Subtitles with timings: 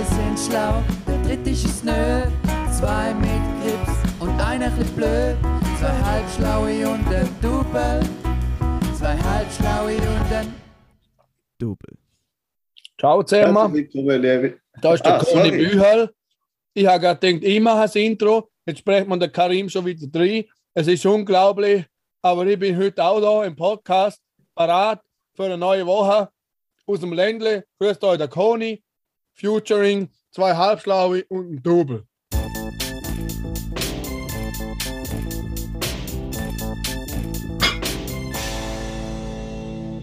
[0.00, 2.22] Zwei sind schlau, der dritte ist es nö.
[2.72, 3.28] Zwei mit
[3.62, 5.36] Grips und einer bisschen blöd.
[5.78, 8.00] Zwei halbschlaue und ein Double.
[8.98, 10.54] Zwei halbschlaue und ein
[11.58, 11.98] Double.
[12.98, 13.88] Ciao zusammen.
[14.80, 15.50] Da ist der Ah, Conny.
[15.50, 16.10] Bühel.
[16.72, 18.48] Ich habe gerade gedacht, ich mache das Intro.
[18.64, 20.44] Jetzt spricht man den Karim schon wieder drin.
[20.72, 21.84] Es ist unglaublich,
[22.22, 24.18] aber ich bin heute auch da im Podcast,
[24.54, 25.02] parat
[25.34, 26.30] für eine neue Woche
[26.86, 27.66] aus dem Ländle.
[27.78, 28.82] Grüßt euch der Conny,
[29.40, 32.04] Futuring, zwei Halbschlaue und ein Double.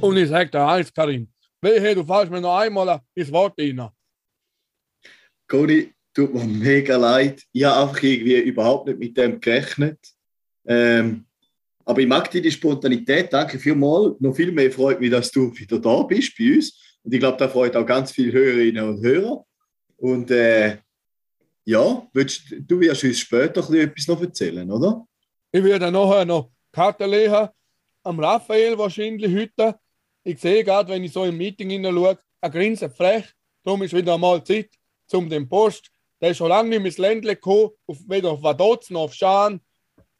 [0.01, 1.27] Und ich sage dir eins, Karim.
[1.61, 3.89] Wehe, du fällst mir noch einmal ins Wort rein.
[5.47, 7.43] Cody, tut mir mega leid.
[7.51, 9.99] Ich habe einfach irgendwie überhaupt nicht mit dem gerechnet.
[10.65, 11.25] Ähm,
[11.85, 13.31] aber ich mag deine Spontanität.
[13.31, 14.19] Danke vielmals.
[14.19, 16.86] Noch viel mehr freut mich, dass du wieder da bist bei uns.
[17.07, 19.45] Und ich glaube, da freut auch ganz viele Hörerinnen und Hörer.
[19.95, 20.79] Und äh,
[21.63, 25.07] ja, willst, du wirst uns später etwas noch erzählen, oder?
[25.53, 27.47] Ich werde nachher noch Karten legen.
[28.03, 29.79] Am Raphael wahrscheinlich heute.
[30.25, 33.23] Ich sehe gerade, wenn ich so im Meeting hineinschaue, er grinset frech.
[33.63, 34.71] Darum ist wieder einmal Zeit
[35.05, 35.89] zum dem Post.
[36.19, 39.61] Der ist schon lange nicht mehr ins Ländle gekommen, weder auf Vaduz noch auf Schaan.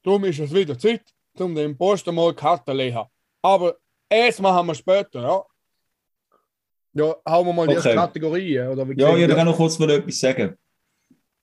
[0.03, 1.03] Darum ist es wieder Zeit,
[1.35, 3.03] zum dem Post einmal Karten legen.
[3.41, 3.75] Aber
[4.07, 5.45] es machen wir später, ja.
[6.98, 7.95] Ja, hauen wir mal die Okay.
[7.95, 8.67] Kategorien.
[8.70, 9.36] Oder wie Ja, ich wir?
[9.36, 10.56] kann noch kurz mal etwas sagen.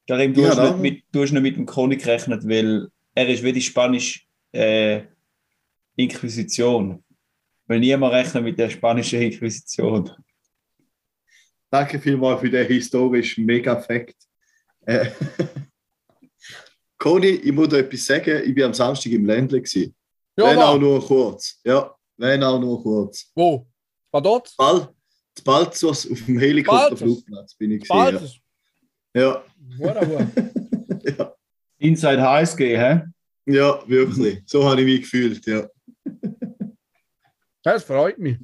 [0.06, 3.28] Karim, du, Ja, hast nicht mit, du hast nicht mit dem König gerechnet, weil er
[3.28, 4.20] ist wie die spanische
[4.52, 5.02] äh,
[5.96, 7.02] Inquisition.
[7.66, 10.10] Weil niemand rechnet mit der spanischen Inquisition.
[11.70, 14.16] Danke vielmals für den historischen Mega-Fact.
[14.86, 15.10] Äh,
[16.98, 18.42] Cody, ich muss dir etwas sagen.
[18.44, 19.62] Ich war am Samstag im Ländle.
[20.36, 21.60] Ja, wenn auch nur kurz.
[21.64, 23.30] Ja, wenn auch nur kurz.
[23.34, 23.66] Wo?
[24.12, 24.54] Vaduz?
[24.56, 24.88] Bald,
[25.42, 27.96] Balzers auf dem Helikopterflugplatz bin ich gesehen.
[27.96, 28.40] Bald?
[29.14, 29.44] Ja.
[29.78, 30.26] Wunderbar.
[31.18, 31.34] Ja.
[31.76, 33.02] Inside HSG, hä?
[33.44, 34.42] ja, wirklich.
[34.46, 35.44] So habe ich mich gefühlt.
[35.46, 35.68] Ja.
[37.62, 38.38] Das freut mich.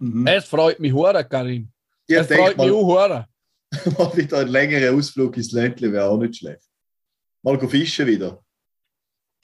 [0.00, 0.26] Mhm.
[0.26, 1.70] Es freut mich, hure, Karim.
[2.08, 3.28] Ich Es denke freut mich mal, auch, hure.
[3.98, 6.68] mal wieder ein längerer Ausflug ins Ländle wäre auch nicht schlecht.
[7.42, 8.42] Mal go fischen wieder.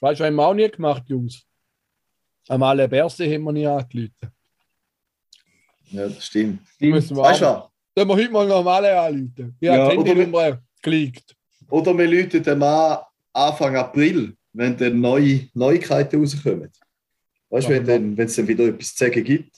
[0.01, 1.45] Weißt du, haben wir auch nie gemacht, Jungs.
[2.49, 4.11] Am alle Berse haben wir nie angerufen.
[5.91, 6.61] Ja, das stimmt.
[6.79, 7.69] Müssen wir Weißt du?
[7.95, 9.55] Sollen wir heute mal normale anrufen?
[9.59, 11.35] Ich Ja, habe die oder Handynummer geklickt.
[11.69, 12.99] Oder wir läuten dem an
[13.33, 16.71] Anfang April, wenn dann neue Neuigkeiten rauskommen.
[17.49, 19.57] Weißt du, wenn es dann wieder etwas zu sagen gibt.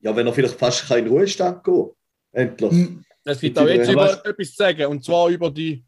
[0.00, 1.86] Ja, wenn er vielleicht fast keinen Ruhestand geht.
[2.32, 2.70] Endlich.
[2.70, 3.04] Hm.
[3.24, 5.84] Es gibt auch jetzt über etwas zu sagen, und zwar über die.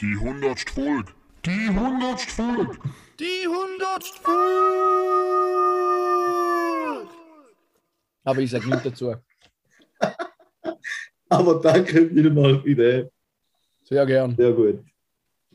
[0.00, 1.12] Die hundertste Folge.
[1.44, 2.78] Die hundertste Folge.
[3.18, 4.18] Die hundertste
[8.24, 9.14] Aber ich sage nichts dazu.
[11.28, 13.08] Aber danke vielmals für den.
[13.84, 14.36] Sehr gern.
[14.36, 14.84] Sehr gut.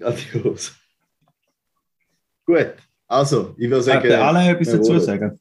[0.01, 0.73] Adios.
[2.45, 2.75] Gut,
[3.07, 4.07] also, ich würde sagen.
[4.07, 5.39] der alle etwas dazu sagen?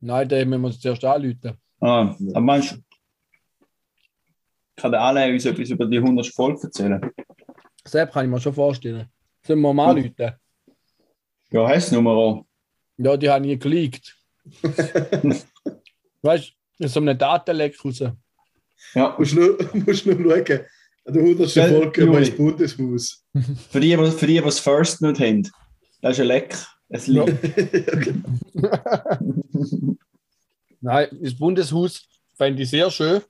[0.00, 1.58] Nein, den müssen wir uns zuerst anrufen.
[1.80, 2.76] Ah, aber meinst du,
[4.76, 7.00] kann der alle uns etwas über die 100 Folge erzählen?
[7.84, 9.06] Sepp kann ich mir schon vorstellen.
[9.44, 10.14] Sollen wir mal anrufen?
[11.50, 12.44] Ja, du Nummer?
[12.96, 14.16] Ja, die haben nie geleakt.
[16.22, 18.02] weißt du, so eine Datenleck raus.
[18.94, 20.60] Ja, Musst nur, musst nur schauen.
[21.04, 21.54] An der 100.
[21.54, 22.26] Gell, Folge gehen wir Juri?
[22.28, 23.24] ins Bundeshaus.
[23.70, 25.50] für die, die für die, die das First nicht haben,
[26.00, 26.56] das ist ein Leck.
[26.88, 27.34] Es liegt.
[30.80, 33.22] Nein, das Bundeshaus fände ich sehr schön.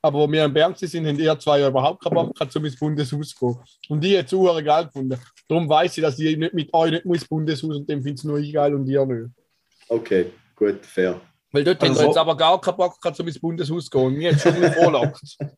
[0.00, 2.64] Aber wo wir in Bern sind, haben ihr zwei ja überhaupt keinen Bock gehabt, um
[2.64, 3.58] ins Bundeshaus zu gehen.
[3.88, 5.18] Und die hat Zuhörer geil gefunden.
[5.48, 8.24] Darum weiß ich, dass ich nicht mit euch nicht ins Bundeshaus und dem finde es
[8.24, 9.30] nur ich geil und ihr nicht.
[9.88, 10.26] Okay,
[10.58, 11.20] gut, fair.
[11.52, 13.86] Weil dort Also haben sie so- jetzt aber gar keinen Bock gehabt, um ins Bundeshaus
[13.86, 14.14] zu gehen.
[14.18, 15.20] Mir hat schon mal vorlagt.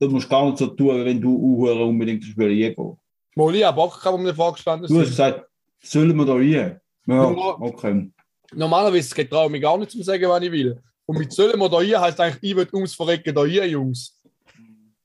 [0.00, 2.96] Das musst du gar nicht so tun, wenn du Uhren unbedingt ins Spiel gehen.
[3.34, 5.44] Mal ich habe Bock gehabt, wo wir vorgestanden Du hast gesagt,
[5.82, 6.80] sollen wir da rein?
[7.06, 8.08] Ja, okay.
[8.54, 10.80] Normalerweise getraue ich mich gar nicht zu sagen, was ich will.
[11.04, 14.20] Und mit sollen wir da hier heißt eigentlich, ich will ums Verrecken da hier, Jungs.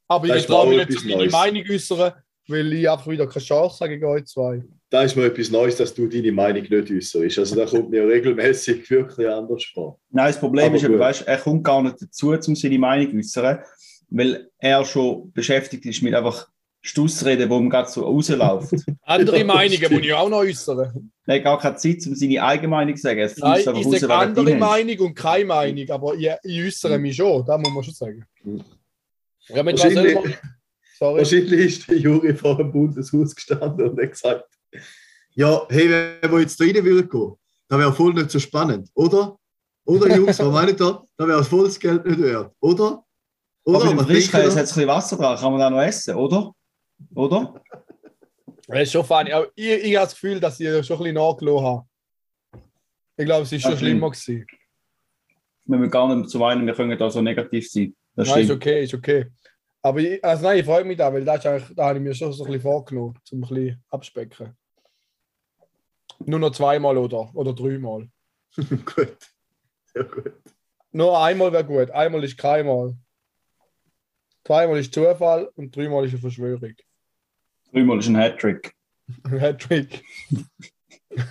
[0.08, 1.32] Aber Das ich traue mich nicht zu meine Neues.
[1.32, 2.14] Meinung äußern,
[2.48, 4.62] weil ich einfach wieder keine Chance habe gegen euch zwei.
[4.94, 6.72] Da ist mir etwas Neues, dass du deine Meinung nicht
[7.16, 7.40] äußerst.
[7.40, 10.00] Also da kommt mir regelmäßig wirklich anders vor.
[10.12, 13.24] Nein, das Problem Aber ist, aber, weißt, er kommt gar nicht dazu, um seine Meinung
[13.24, 13.64] zu äußern,
[14.12, 16.48] weil er schon beschäftigt ist mit einfach
[16.82, 18.76] Stussreden, wo ihm gerade so rausläuft.
[19.02, 21.12] Andere Ja, Meinungen muss ich auch noch äußern.
[21.26, 23.20] er hat gar keine Zeit, um seine eigene Meinung zu sagen.
[23.22, 24.56] Es Nein, ich raus, sage andere.
[24.58, 28.26] Meinung und keine Meinung, aber ich, ich äußere mich schon, das muss man schon sagen.
[29.48, 30.38] Ja, mit was Wahrscheinlich-
[31.00, 31.18] Sorry.
[31.18, 34.46] Wahrscheinlich ist der Juri vor dem Bundeshaus gestanden und hat gesagt,
[35.36, 37.34] ja, hey, wenn wir jetzt da rein würden gehen,
[37.68, 39.38] dann wäre voll nicht so spannend, oder?
[39.86, 41.04] Oder Jungs, was meint ihr?
[41.18, 43.04] Dann wäre voll das Geld nicht wert, oder?
[43.66, 43.90] Oder?
[43.90, 46.54] Aber Frischkäse hat es ein bisschen Wasser dran, kann man da noch essen, oder?
[47.16, 47.62] Oder?
[48.68, 49.32] Das ist schon funny.
[49.32, 51.86] Aber ich, ich habe das Gefühl, dass ich schon ein bisschen nachgelassen habe.
[53.18, 53.80] Ich glaube, es ist schon Okay.
[53.80, 54.46] schlimmer gewesen.
[55.66, 57.96] Wir müssen gar nicht zu weinen, wir können da so negativ sein.
[58.16, 59.28] Das Nein, ist okay, ist okay.
[59.82, 62.04] Aber ich, also nein, ich freue mich da, weil das ist eigentlich, da habe ich
[62.04, 64.58] mir schon so ein bisschen vorgenommen, um ein bisschen abspecken.
[66.26, 68.08] Nur noch zweimal oder, oder dreimal.
[68.58, 69.18] gut.
[69.94, 70.34] Sehr gut.
[70.92, 71.92] Nur einmal wäre gut.
[71.92, 72.96] Einmal ist keinmal.
[74.46, 76.74] Zweimal ist Zufall und dreimal ist eine Verschwörung.
[77.72, 78.74] Dreimal ist ein Hattrick.
[79.30, 80.04] Hattrick.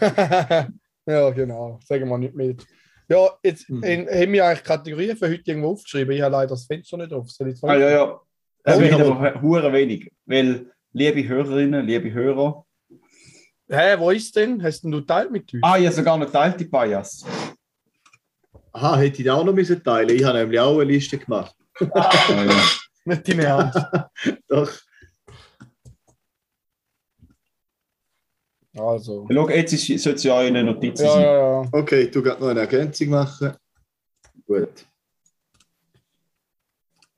[1.06, 1.78] ja, genau.
[1.84, 2.66] Sagen wir nicht mit.
[3.08, 3.82] Ja, jetzt Mhm.
[3.82, 6.14] in, haben wir eigentlich Kategorien für heute irgendwo aufgeschrieben.
[6.16, 7.30] Ich habe leider das Fenster nicht auf.
[7.30, 8.20] Soll ich Ah, ja, ja.
[8.64, 10.10] Es Ja, wird aber- aber hure wenig.
[10.24, 12.64] Weil, liebe Hörerinnen, liebe Hörer.
[13.68, 14.62] Hä, wo ist denn?
[14.62, 15.62] Hast denn du teilt mit uns?
[15.64, 17.24] Ah, ich habe sogar noch teilt die Bias.
[18.72, 21.54] Aha, hätte ich die auch noch müssen teilen Ich habe nämlich auch eine Liste gemacht.
[21.92, 22.64] Ah, ja.
[23.04, 23.74] Nicht deine Hand.
[24.48, 24.70] Doch.
[28.76, 29.26] Also.
[29.30, 31.22] Schau, jetzt ist- sollte es ja in den Notizen Ja, sein.
[31.22, 31.68] ja, ja.
[31.72, 33.52] Okay, du kannst noch eine Ergänzung machen.
[34.46, 34.86] Gut.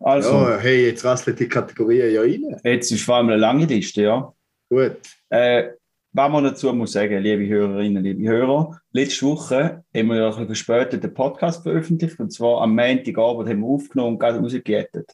[0.01, 2.61] Also, Ja, hey, jetzt rasselt die Kategorien ja rein.
[2.65, 4.33] jetzt ist vor allem eine lange Liste, ja.
[4.69, 4.97] Gut.
[5.31, 5.71] Äh,
[6.17, 10.31] was man dazu muss sagen, liebe Hörerinnen, liebe Hörer, letzte Woche haben wir ja ein
[10.31, 15.11] bisschen verspätet den Podcast veröffentlicht, und zwar am Montagabend haben wir aufgenommen und gerade rausgejettet.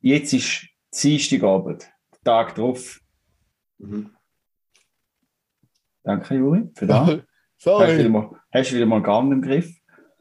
[0.00, 0.68] Jetzt ist
[1.02, 3.00] Dienstagabend, der Tag drauf.
[3.78, 4.10] Mhm.
[6.04, 7.08] Danke, Juri, für das.
[7.08, 8.08] Hast du wieder Sorry.
[8.08, 9.74] mal, hast du wieder mal gar nicht im Griff.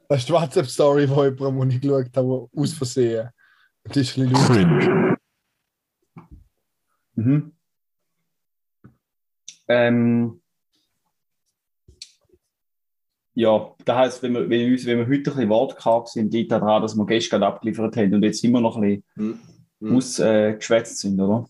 [0.07, 3.30] Das ist die WhatsApp-Story von jemandem, wo ich geschaut habe, aus Versehen.
[3.83, 5.18] Das ist ein bisschen lustig.
[7.16, 7.54] Mhm.
[9.68, 10.42] Ähm,
[13.36, 16.51] ja, das heisst, wenn wir, wenn, wir wenn wir heute ein bisschen wortkarg sind, liegt
[16.51, 19.98] daran, dass wir gestern abgeliefert haben und jetzt immer noch ein bisschen Mhm.
[19.98, 21.45] ausgeschwätzt sind, oder?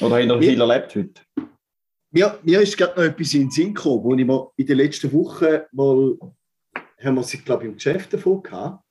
[0.00, 1.22] Oder haben noch viel erlebt heute?
[2.10, 4.76] Mir, mir ist gerade noch etwas in den Sinn gekommen, wo ich mir in den
[4.76, 6.18] letzten Wochen mal,
[7.02, 8.84] haben wir sie, glaube ich, im Geschäft davon gehabt.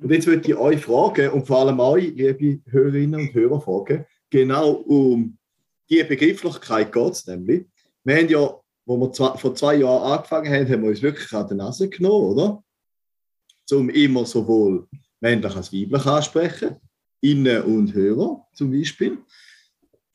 [0.00, 4.06] Und jetzt würde ich euch fragen, und vor allem euch, liebe Hörerinnen und Hörer, fragen,
[4.30, 5.36] genau um
[5.88, 7.66] die Begrifflichkeit geht es nämlich.
[8.04, 8.54] Wir haben ja,
[8.86, 11.88] wo wir zwei, vor zwei Jahren angefangen haben, haben wir uns wirklich an die Nase
[11.88, 12.62] genommen, oder?
[13.72, 14.88] Um immer sowohl
[15.20, 16.76] männlich als weiblich ansprechen,
[17.20, 19.18] Innen und Hörer zum Beispiel.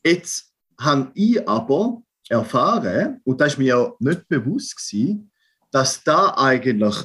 [0.04, 5.30] Jetzt habe ich aber erfahren, und das ist mir ja nicht bewusst gewesen,
[5.70, 6.96] dass da eigentlich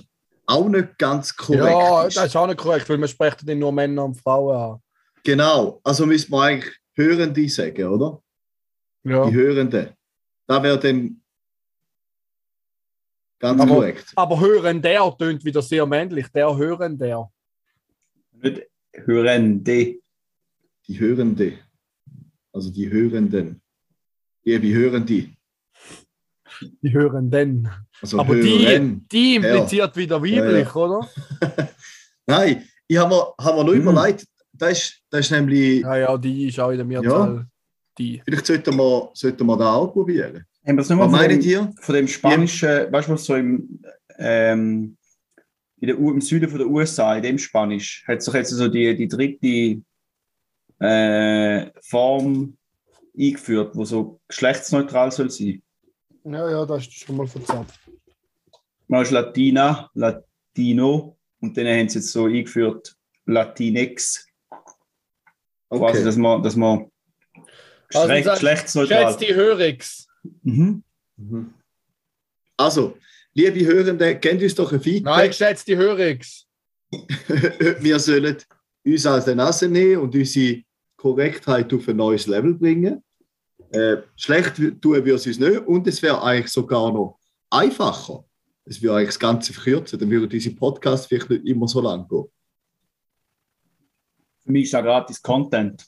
[0.46, 2.18] auch nicht ganz korrekt Ja, ist.
[2.18, 4.80] das ist auch nicht korrekt, weil man spricht dann nur Männer und Frauen an.
[5.24, 8.22] Genau, also müsste man eigentlich Hörende sagen, oder?
[9.04, 9.30] Ja.
[9.30, 9.90] Die Hörenden.
[10.52, 11.22] Da wäre dann
[13.40, 14.12] ganz Aber- korrekt.
[14.18, 16.28] Aber hören der tönt wieder sehr männlich.
[16.28, 17.32] Der hören der.
[18.34, 19.96] Nicht Hörende.
[20.88, 21.54] Die Hörende.
[22.52, 23.62] Also die Hörenden.
[24.46, 25.30] Hörende.
[26.82, 27.70] Die hören den.
[28.02, 29.08] Also Aber Hören.
[29.08, 31.08] die, die impliziert wieder weiblich, oder?
[32.28, 33.82] Nein, ich habe mir, hab mir noch Hm.
[33.84, 37.48] überlegt, das ist, das ist nämlich, Ja, ja, die ist auch in der Mehrzahl.
[38.02, 38.22] Die.
[38.26, 40.46] vielleicht sollten wir, sollten wir da auch probieren.
[40.68, 41.74] Haben wir es nicht mal Was von meint dem, ihr?
[41.80, 43.82] von dem spanischen, weißt du, was so im,
[44.18, 44.98] ähm,
[45.80, 48.68] in der, U- im Süden von der USA, in dem Spanisch, hat sich jetzt so
[48.68, 49.82] die, die dritte
[50.80, 52.58] äh, Form
[53.18, 55.62] eingeführt, wo so geschlechtsneutral soll sein.
[56.24, 57.68] Ja, ja, das ist schon mal verzerrt.
[58.88, 62.96] Man ist Latina, Latino und dann haben sie jetzt so eingeführt
[63.26, 64.28] Latinx.
[65.70, 66.04] Quasi, Okay.
[66.04, 66.91] dass man, dass man
[67.96, 69.08] Also, geschlecht, sag- geschlechtsneutral.
[69.08, 70.08] Schätzt die Hörix.
[70.44, 70.84] Mhm.
[71.18, 71.54] Mhm.
[72.58, 72.98] Also,
[73.34, 75.34] liebe Hörende, gebt uns doch ein Nein, Feedback.
[75.34, 76.46] schätzt die Hörix.
[77.80, 78.38] wir sollen
[78.86, 80.62] uns als der Nase nehmen und unsere
[80.98, 83.04] Korrektheit auf ein neues Level bringen.
[83.72, 87.18] Äh, schlecht tun wir es uns nicht und es wäre eigentlich sogar noch
[87.50, 88.26] einfacher.
[88.66, 92.08] Es würde eigentlich das Ganze verkürzen, dann würde dieser Podcast vielleicht nicht immer so lang
[92.08, 92.26] gehen.
[94.44, 95.86] Für mich ist das gratis Content.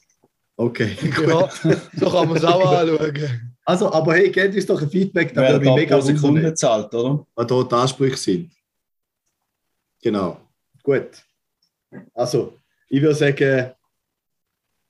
[0.56, 1.26] Okay, gut.
[1.28, 1.48] Ja,
[1.96, 3.52] so kann man es auch anschauen.
[3.64, 6.56] Also, aber hey, gebt uns doch ein Feedback, da mich da mega pro Sekunde wundern,
[6.56, 7.26] zahlt, oder?
[7.34, 8.52] was dort die Ansprüche sind.
[10.02, 10.38] Genau.
[10.82, 11.08] Gut.
[12.12, 12.58] Also,
[12.88, 13.72] ich würde sagen,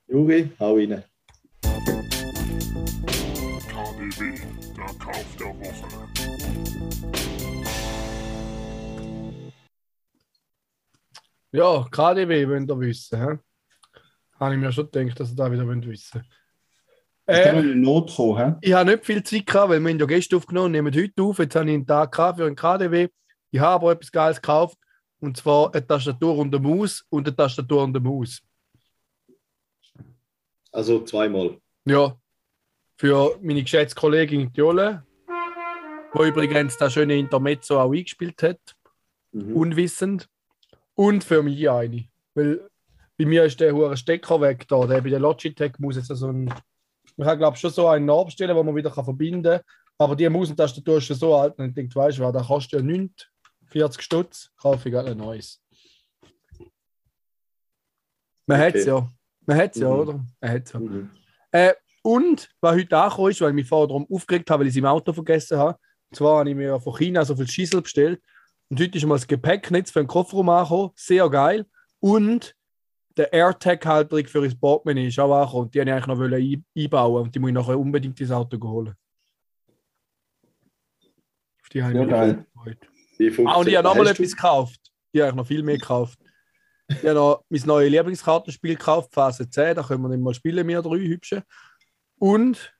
[0.07, 1.03] Juri, hau rein.
[3.67, 4.39] KDW,
[4.75, 6.05] der Kauf der Woche.
[11.51, 13.21] Ja, KDW wollt ihr wissen.
[13.21, 13.37] He?
[14.39, 16.23] Habe ich mir schon gedacht, dass ihr da wieder wollt wissen
[17.25, 18.57] kann äh, in Not kommen.
[18.61, 21.39] Ich habe nicht viel Zeit gehabt, weil wir haben ja gestern aufgenommen, nehmen heute auf.
[21.39, 23.07] Jetzt habe ich einen Tag gehabt für einen KDW.
[23.51, 24.77] Ich habe aber etwas Geiles gekauft.
[25.19, 28.41] Und zwar eine Tastatur und eine Maus und eine Tastatur und eine Maus.
[30.71, 31.57] Also zweimal.
[31.85, 32.15] Ja.
[32.97, 35.03] Für meine geschätzte Kollegin Jole,
[36.13, 38.59] die übrigens das schöne Intermezzo auch eingespielt hat,
[39.31, 39.53] Mhm.
[39.53, 40.29] unwissend.
[40.93, 42.05] Und für mich eine.
[42.35, 42.69] Weil
[43.17, 44.85] bei mir ist der hure Stecker weg da.
[44.85, 46.45] Der bei der Logitech muss jetzt so ein.
[47.17, 49.61] Man kann, glaube ich, schon so einen abstellen, wo man wieder kann verbinden kann.
[49.97, 52.85] Aber die Maustastatur ist schon so alt und ich denke, weißt du da kostet ja
[52.85, 53.13] 9,
[53.67, 55.61] 40 Stutz, kaufe ich gerade ein neues.
[58.45, 58.67] Man Okay.
[58.67, 59.09] hat es ja.
[59.45, 59.99] Man hat es ja, Mhm.
[59.99, 60.25] oder?
[60.41, 60.79] Man hat's ja.
[60.79, 61.09] Mhm.
[61.51, 64.73] Äh, und was heute angekommen ist, weil ich mich vorher darum aufgeregt habe, weil ich
[64.73, 65.77] es im Auto vergessen habe.
[66.09, 68.21] Und zwar habe ich mir von China so viel Schissel bestellt.
[68.69, 70.91] Und heute ist mal das Gepäcknetz für den Kofferraum angekommen.
[70.95, 71.65] Sehr geil.
[71.99, 72.55] Und
[73.17, 75.63] der AirTag-Halterung für das Portemonnaie ist auch angekommen.
[75.65, 77.23] Und die wollte ich eigentlich noch ein- einbauen.
[77.23, 78.93] Und die muss ich nachher unbedingt ins Auto holen.
[81.61, 83.47] Auf die habe ich Ja, mich gefreut.
[83.47, 84.79] Ah, und ich habe noch mal Hast du- etwas gekauft.
[85.11, 86.19] Ich habe eigentlich noch viel mehr gekauft.
[86.89, 89.75] Ich habe noch mein neues Lieblingskartenspiel gekauft, Phase 10.
[89.75, 91.43] Da können wir nicht mal spielen, wir drei hübsche.
[92.19, 92.73] Und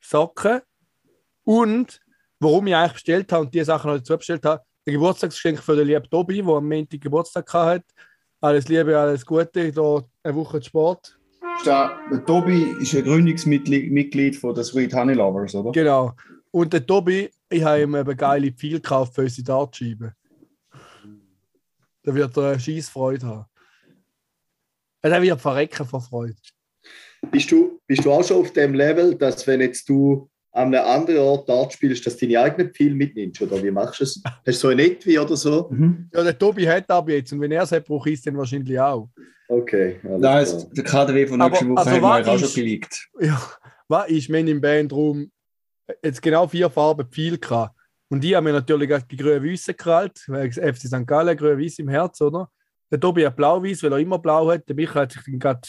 [0.00, 0.60] Socken.
[1.44, 2.00] Und
[2.38, 5.74] warum ich eigentlich bestellt habe und die Sachen noch dazu bestellt habe, ein Geburtstagsgeschenk für
[5.76, 7.84] den lieben Tobi, der am Montag Geburtstag hatte.
[8.42, 11.16] Alles Liebe, alles Gute, da eine Woche Sport.
[11.64, 11.96] Der,
[12.26, 15.70] Tobi ist ein Gründungsmitglied Mitglied von der Sweet Honey Lovers, oder?
[15.70, 16.12] Genau.
[16.50, 20.12] Und der Tobi, ich habe ihm eben geile Pfeil gekauft für unsere Dartscheibe.
[22.02, 23.46] Da wird er eine scheisse Freude haben.
[25.04, 26.34] Ja, Der wird verrecken vor Freude.
[27.30, 30.84] Bist du, bist du auch schon auf dem Level, dass wenn jetzt du an einem
[30.84, 33.40] anderen Ort Dart spielst, dass du deine eigenen Pfeile mitnimmst?
[33.42, 34.22] Oder wie machst du es?
[34.24, 35.68] Hast du so ein Etui oder so?
[35.70, 36.08] Mhm.
[36.12, 38.36] Ja, der Tobi hat aber jetzt und wenn er es hat, brauche ich es dann
[38.36, 39.08] wahrscheinlich auch.
[39.48, 39.98] Okay.
[40.00, 40.34] klar.
[40.34, 43.08] heißt, der KDW von nächster Woche also haben eigentlich auch ist- schon geleakt.
[43.20, 43.42] Ja,
[43.88, 45.30] was ist, wenn im Bandraum
[46.02, 47.74] jetzt genau vier Farben Pfeil gehabt.
[48.08, 51.06] Und ich habe mir natürlich auch die grüne Weiße gekrallt, weil FC St.
[51.06, 52.50] Gallen, grün weiß im Herz, oder?
[52.90, 54.68] Der Tobi hat blau-weiß, weil er immer blau hat.
[54.68, 55.60] Der Michael hat sich dann gerade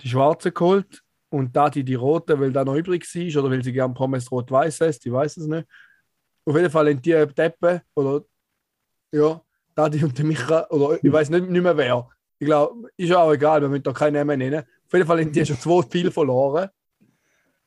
[0.00, 1.02] die schwarze geholt
[1.34, 4.30] und da die, die rote, weil da noch übrig war oder weil sie gern Pommes
[4.30, 5.66] rot-weiß heißt, ich weiß es nicht.
[6.44, 8.24] Auf jeden Fall in die Deppen, oder
[9.10, 9.40] ja,
[9.74, 12.08] da die und der Michael, oder ich weiß nicht, nicht mehr wer.
[12.38, 14.60] Ich glaube, ist ja auch egal, wir müssen da keinen Namen nennen.
[14.86, 16.68] Auf jeden Fall haben die schon zwei viel verloren.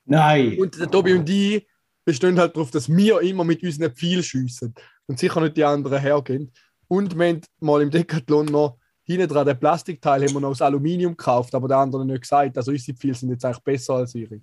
[0.06, 0.58] Nein!
[0.58, 1.68] Und der Tobi und ich
[2.06, 4.74] bestehen halt darauf, dass wir immer mit unseren Pfeil schiessen
[5.08, 6.54] und sicher nicht die anderen hergehen.
[6.88, 10.62] Und wir haben mal im Decathlon noch hinten dran den Plastikteil haben wir noch aus
[10.62, 12.58] Aluminium gekauft, aber der andere nicht gesagt.
[12.58, 14.42] Also unsere Pfeile sind jetzt eigentlich besser als ihre.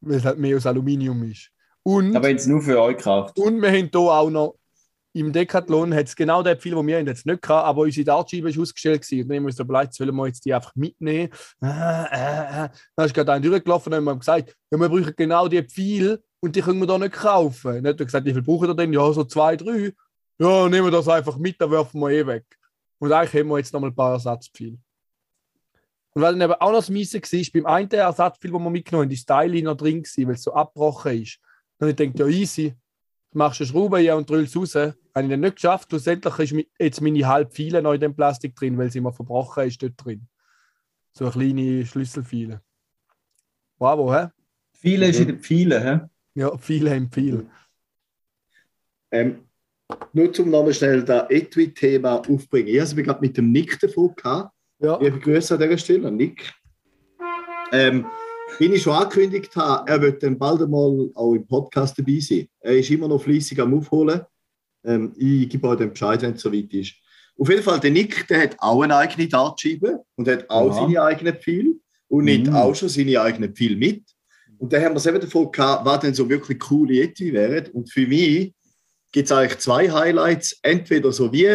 [0.00, 1.50] Weil es halt mehr aus Aluminium ist.
[1.82, 3.38] Und, Aber jetzt nur für euch gekauft.
[3.38, 4.56] und wir haben hier auch noch
[5.16, 8.04] im Decathlon hat es genau den Pfeil, den wir haben jetzt nicht gehabt, aber unsere
[8.04, 9.22] Dartscheibe ist ausgestellt gewesen.
[9.22, 11.30] Und dann haben wir uns überlegt, sollen wir jetzt die einfach mitnehmen?
[11.60, 12.70] Ah, ah, ah.
[12.96, 16.20] Dann ist gerade einer durchgelaufen und haben wir gesagt, ja, wir brauchen genau die Pfeile
[16.40, 17.74] und die können wir da nicht kaufen.
[17.74, 18.92] Dann hat er gesagt, wie viel brauchen wir denn?
[18.92, 19.92] Ja, so zwei, drei.
[20.38, 22.44] Ja, nehmen wir das einfach mit, dann werfen wir eh weg.
[22.98, 24.78] Und eigentlich haben wir jetzt noch mal ein paar Ersatzpfeile.
[26.14, 28.70] Und weil dann eben auch noch das Miese war, ist beim einen Ersatzpfeil, den wir
[28.70, 31.40] mitgenommen haben, die Styling noch drin gewesen, weil es so abgebrochen ist.
[31.78, 32.74] Dann habe ich gedacht, ja easy,
[33.32, 34.74] machst du eine Schraube hier und drüllst raus.
[34.76, 35.88] Habe ich dann nicht geschafft.
[35.90, 39.64] Schlussendlich ist jetzt meine halbe Pfeile noch in dem Plastik drin, weil sie immer verbrochen
[39.64, 40.28] ist dort drin.
[41.12, 42.62] So eine kleine Schlüsselpfeile.
[43.78, 44.28] Bravo, hä?
[44.72, 46.00] Viele ist in den Pfeilen, hä?
[46.34, 47.46] Ja, viele haben Pfeile.
[49.10, 49.44] Ähm,
[50.12, 52.68] nur zum nochmal schnell das Etui-Thema aufbringen.
[52.68, 54.52] Ich habe gerade mit dem Nick davon gehabt.
[54.80, 54.98] Ja.
[55.00, 56.52] Liebe Grüße an dieser Stelle, Nick.
[57.72, 58.06] Ähm,
[58.58, 62.46] wie ich schon angekündigt habe, er wird dann bald einmal auch im Podcast dabei sein.
[62.60, 64.20] Er ist immer noch fleißig am Aufholen.
[64.84, 66.94] Ähm, ich gebe euch den Bescheid, wenn es soweit ist.
[67.36, 70.82] Auf jeden Fall, der Nick, der hat auch eine eigene Dartscheibe und hat auch Aha.
[70.86, 71.74] seine eigenen Pfeile
[72.08, 72.54] und nimmt Mhm.
[72.54, 74.04] auch schon seine eigenen Pfeile mit.
[74.58, 77.66] Und dann haben wir es eben davon gehabt, was denn so wirklich coole Etui wären.
[77.72, 78.53] Und für mich
[79.14, 80.58] gibt es eigentlich zwei Highlights.
[80.62, 81.46] Entweder so wie,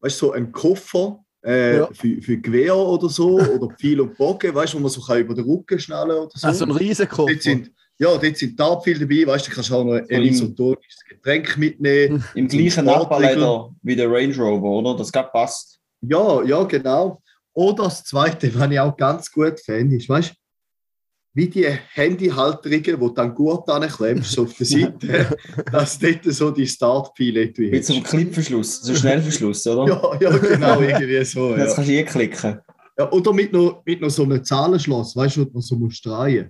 [0.00, 1.88] weißt du, so ein Koffer äh, Ja.
[1.92, 5.20] für, für Gewehr oder so, oder Pfeil und Bogen, weißt du, wo man so kann
[5.20, 6.46] über den Rücken schnallen oder so.
[6.46, 7.26] Also ein Risiko.
[7.26, 11.56] dort sind, ja, dort sind Dartpfeile dabei, weißt du, kannst auch noch ein isotonisches Getränk
[11.56, 12.24] mitnehmen.
[12.34, 12.84] Im gleichen.
[12.84, 14.96] Nachbarleder wie der Range Rover, oder?
[14.96, 15.78] Das gerade passt.
[16.00, 17.22] Ja, ja, genau.
[17.52, 20.34] Oder das Zweite, was ich auch ganz gut finde, ist, weißt du,
[21.36, 25.36] wie die Handyhalterungen, wo du dann gut anklemmst, so auf der Seite,
[25.70, 30.18] dass dort so die Startpfeile drin Mit so einem Clipverschluss, so Schnellverschluss, oder?
[30.20, 31.50] Ja, ja, genau, irgendwie so.
[31.56, 31.74] Jetzt Ja.
[31.74, 32.60] kannst du eh klicken.
[32.98, 36.00] Ja, oder mit noch, mit noch so einem Zahlenschloss, weißt du, wo man so muss
[36.00, 36.48] drehen.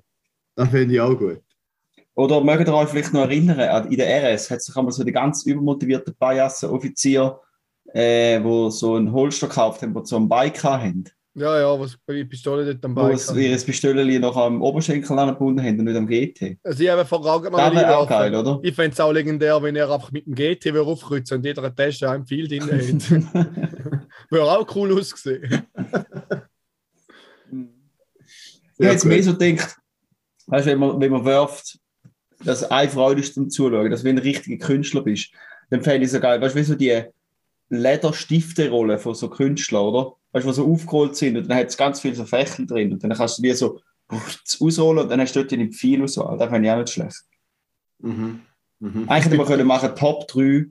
[0.54, 1.42] Das finde ich auch gut.
[2.14, 5.10] Oder mögt ihr euch vielleicht noch erinnern, in der RS hat sich einmal so die
[5.10, 7.40] ganz übermotivierte Payassen-Offizier,
[7.92, 11.04] äh, wo so einen Holster gekauft haben, wo sie so ein Bike haben,
[11.38, 15.18] Ja, ja, was bei Pistole dort am wo Bein sie ihr Pistolchen noch am Oberschenkel
[15.18, 16.56] angebunden haben und nicht am GT.
[16.64, 18.58] Also ich habe verragen noch Das wäre auch geil, oder?
[18.62, 21.74] Ich fände es auch legendär, wenn er einfach mit dem GT würde aufkreuzen und jeder
[21.74, 22.70] Tasche ein Pfeil drin hat.
[24.30, 25.66] Wäre auch cool ausgesehen.
[28.78, 29.24] Ich Ja, jetzt mehr gut.
[29.26, 29.76] so gedacht,
[30.46, 31.78] weißt du, wenn man, wenn man wirft,
[32.44, 35.32] dass eine Freude ist zum Zuschauen, dass du wie ein richtiger Künstler bist,
[35.68, 36.40] dann fände ich so geil.
[36.40, 37.02] Weißt du, wie so die
[37.68, 40.12] Lederstifte-Rolle von so Künstlern, oder?
[40.36, 42.92] Weißt du, die so aufgerollt sind und dann hat es ganz viel so Fächel drin
[42.92, 43.80] und dann kannst du die so
[44.60, 46.22] ausrollen und dann hast du dort den Pfeil und so.
[46.38, 47.22] Das fände ich auch nicht schlecht.
[48.00, 48.40] Mhm.
[48.80, 49.08] Mhm.
[49.08, 50.66] Eigentlich hätte man können machen Top 3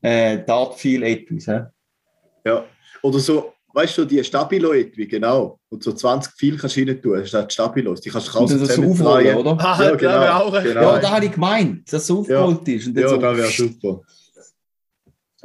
[0.00, 1.46] äh, Dart-Pfeil etwas.
[1.48, 1.64] hä?
[2.46, 2.64] Ja.
[3.02, 5.60] Oder so, weißt du, die Stabilo etwa, genau.
[5.68, 8.00] Und so 20 viel kannst du rein tun, statt Stabilos.
[8.00, 9.56] Die kannst du dann so aufrollen, oder?
[9.60, 10.94] Ah, Ja, das genau, genau.
[10.94, 12.86] Ja, da habe ich gemeint, dass es so aufgerollt ist.
[12.86, 14.00] Und Ja, so, das wäre super.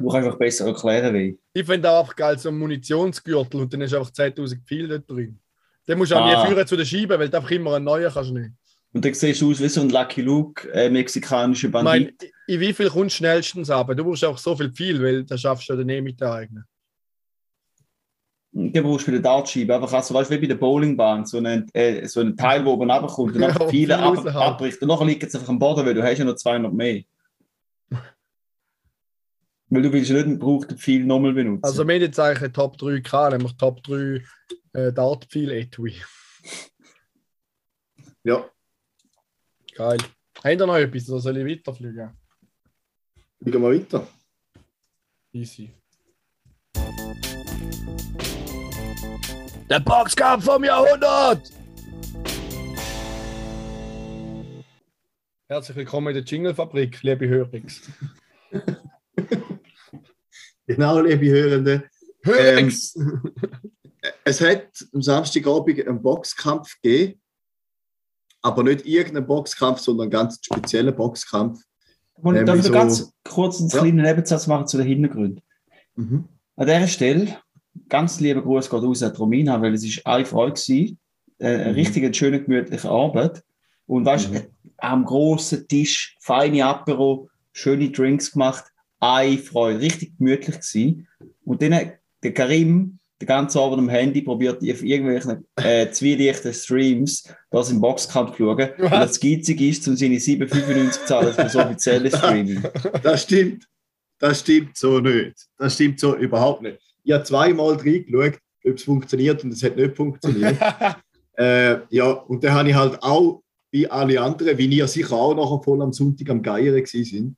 [0.04, 1.40] Du kannst einfach besser erklären, wie.
[1.54, 5.10] Ich finde auch einfach geil, so ein Munitionsgürtel und dann ist einfach 10.000 Pfeil dort
[5.10, 5.40] drin.
[5.88, 6.44] Den musst du auch Ah.
[6.44, 8.58] nie führen zu den Scheiben, weil du einfach immer einen neuen kannst nehmen.
[8.94, 11.86] Und dann siehst du aus wie so ein Lucky Luke, äh, mexikanischer Ich Bandit.
[12.22, 13.92] meine, in wie viel kommst du schnellstens ab?
[13.96, 16.34] Du brauchst auch so viel Pfeil, weil das schaffst du ja dann eh mit der
[16.34, 16.66] eigenen.
[18.52, 19.74] Den brauchst du bei der Dartscheibe.
[19.74, 22.74] Einfach also, weißt, du, wie bei der Bowlingbahn, so ein, äh, so ein Teil, wo
[22.74, 24.82] oben runterkommt und Ja, einfach wo viele viel ab, abbricht.
[24.82, 27.02] Und nachher liegt es einfach am Boden, weil du hast ja noch 200 mehr.
[29.74, 31.64] Weil du willst nicht gebrauchten Pfeil nochmal benutzen.
[31.64, 34.24] Also wir haben jetzt eigentlich eine Top 3 gehabt, nämlich Top 3
[34.74, 35.96] äh, Dartpfeil-Etui.
[38.24, 38.50] Ja,
[39.76, 39.98] Geil.
[40.44, 42.12] Habt ihr noch etwas, oder soll ich weiterfliegen?
[43.44, 44.08] schauen wir weiter.
[45.32, 45.74] Easy.
[49.70, 51.52] Der Boxkampf vom Jahrhundert!
[55.48, 57.90] Herzlich willkommen in der Jingle-Fabrik, liebe Hörix.
[60.76, 61.84] Genau, liebe Hörende.
[62.24, 62.98] Hörix!
[64.24, 67.20] Es hat am Samstagabend einen Boxkampf gegeben,
[68.42, 71.62] aber nicht irgendeinen Boxkampf, sondern einen ganz speziellen Boxkampf.
[72.16, 73.80] Und ähm, darf ich so- noch ganz kurz einen Ja.
[73.80, 75.42] kleinen Nebensatz machen zu den Hintergründen?
[75.96, 76.26] Mhm.
[76.56, 77.38] An dieser Stelle,
[77.90, 80.98] ganz lieber Gruß geht raus an Romina, weil es ist eine Freude gewesen,
[81.40, 81.76] äh, eine Mhm.
[81.76, 83.44] richtig schöne, gemütliche Arbeit.
[83.88, 84.42] Und weißt du, Mhm.
[84.78, 88.66] am großen Tisch, feine Apero, schöne Drinks gemacht,
[89.04, 91.08] eine Freude, richtig gemütlich gewesen.
[91.44, 91.92] Und dann
[92.24, 97.82] der Karim, den ganzen Abend am Handy, probiert auf irgendwelchen äh, zwielichten Streams das im
[97.82, 98.70] Boxkampf zu schauen.
[98.78, 102.64] Und das Geizig ist, um seine 7,95 zu zahlen für das offizielle Streaming.
[103.04, 103.68] Das stimmt.
[104.20, 105.36] Das stimmt so nicht.
[105.58, 106.80] Das stimmt so überhaupt nicht.
[107.04, 110.58] Ich habe zweimal reingeschaut, ob es funktioniert und es hat nicht funktioniert.
[111.38, 115.36] äh, ja, und dann habe ich halt auch, wie alle anderen, wie ihr sicher auch
[115.36, 117.36] nachher voll am Sonntag am gewesen sind,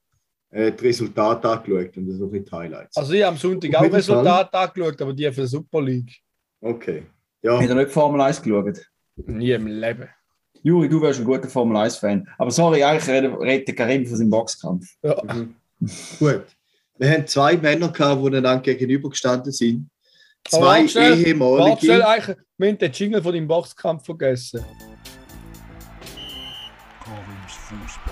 [0.56, 2.96] äh, die Resultate angeschaut und so die Highlights.
[2.96, 6.14] Also ich habe am Sonntag auch Resultate angeschaut, aber die für die Super League.
[6.62, 7.04] Okay.
[7.42, 8.82] Ja, Hat er nicht Formel 1 geschaut?
[9.18, 10.08] Nie im Leben.
[10.64, 12.28] Juri, du wärst ein guter Formel 1-Fan.
[12.38, 14.88] Aber sorry, eigentlich redet Karim von seinem Boxkampf.
[15.04, 15.22] Ja.
[16.20, 16.46] gut.
[16.98, 19.90] Wir haben zwei Männer gehabt, die einander gegenübergestanden sind.
[20.48, 22.08] Zwei warte schnell, Warte schnell, ehemalige.
[22.08, 24.64] eigentlich, wir haben den Jingle von deinem Boxkampf vergessen.
[27.04, 28.05] Karims Fußballecke.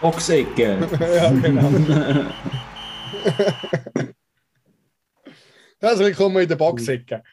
[0.00, 0.78] Boxecke.
[1.00, 1.72] ja, genau.
[5.80, 7.24] Herzlich willkommen in der Boxecke.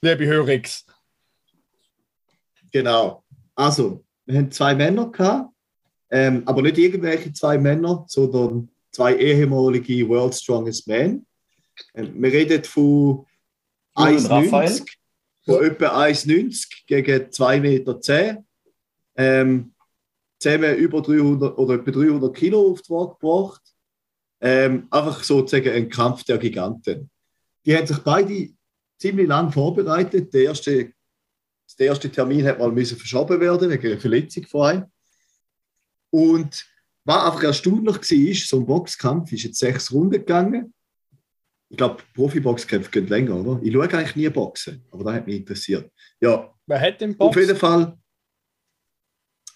[0.00, 0.86] Liebe Hörix.
[2.70, 3.24] Genau.
[3.56, 5.50] Also, wir haben zwei Männer gehabt,
[6.10, 11.26] ähm, aber nicht irgendwelche zwei Männer, sondern zwei ehemalige World Strongest Men.
[11.94, 13.26] Ähm, wir reden von
[13.98, 14.68] Jürgen Raphael.
[14.68, 14.86] 1,90,
[15.44, 18.44] von etwa 1,90 gegen 2,10 Meter.
[19.16, 19.72] Ähm,
[20.38, 23.62] zusammen über 300 oder etwa 300 Kilo auf die Waage gebracht.
[24.40, 27.10] Ähm, einfach sozusagen ein Kampf der Giganten.
[27.64, 28.50] Die haben sich beide
[28.98, 30.32] ziemlich lang vorbereitet.
[30.34, 30.92] Der erste
[31.78, 34.84] der erste Termin hat mal müssen verschoben werden wegen einer Verletzung von einem.
[36.10, 36.64] Und
[37.04, 40.72] was einfach erstaunlich war, so ein Boxkampf ist jetzt sechs Runden gegangen.
[41.68, 43.60] Ich glaube, Profiboxkämpfe gehen länger, oder?
[43.62, 45.90] Ich schaue eigentlich nie Boxen, aber das hat mich interessiert.
[46.20, 47.36] Ja, Wer hat den auf Box?
[47.36, 47.98] jeden Fall.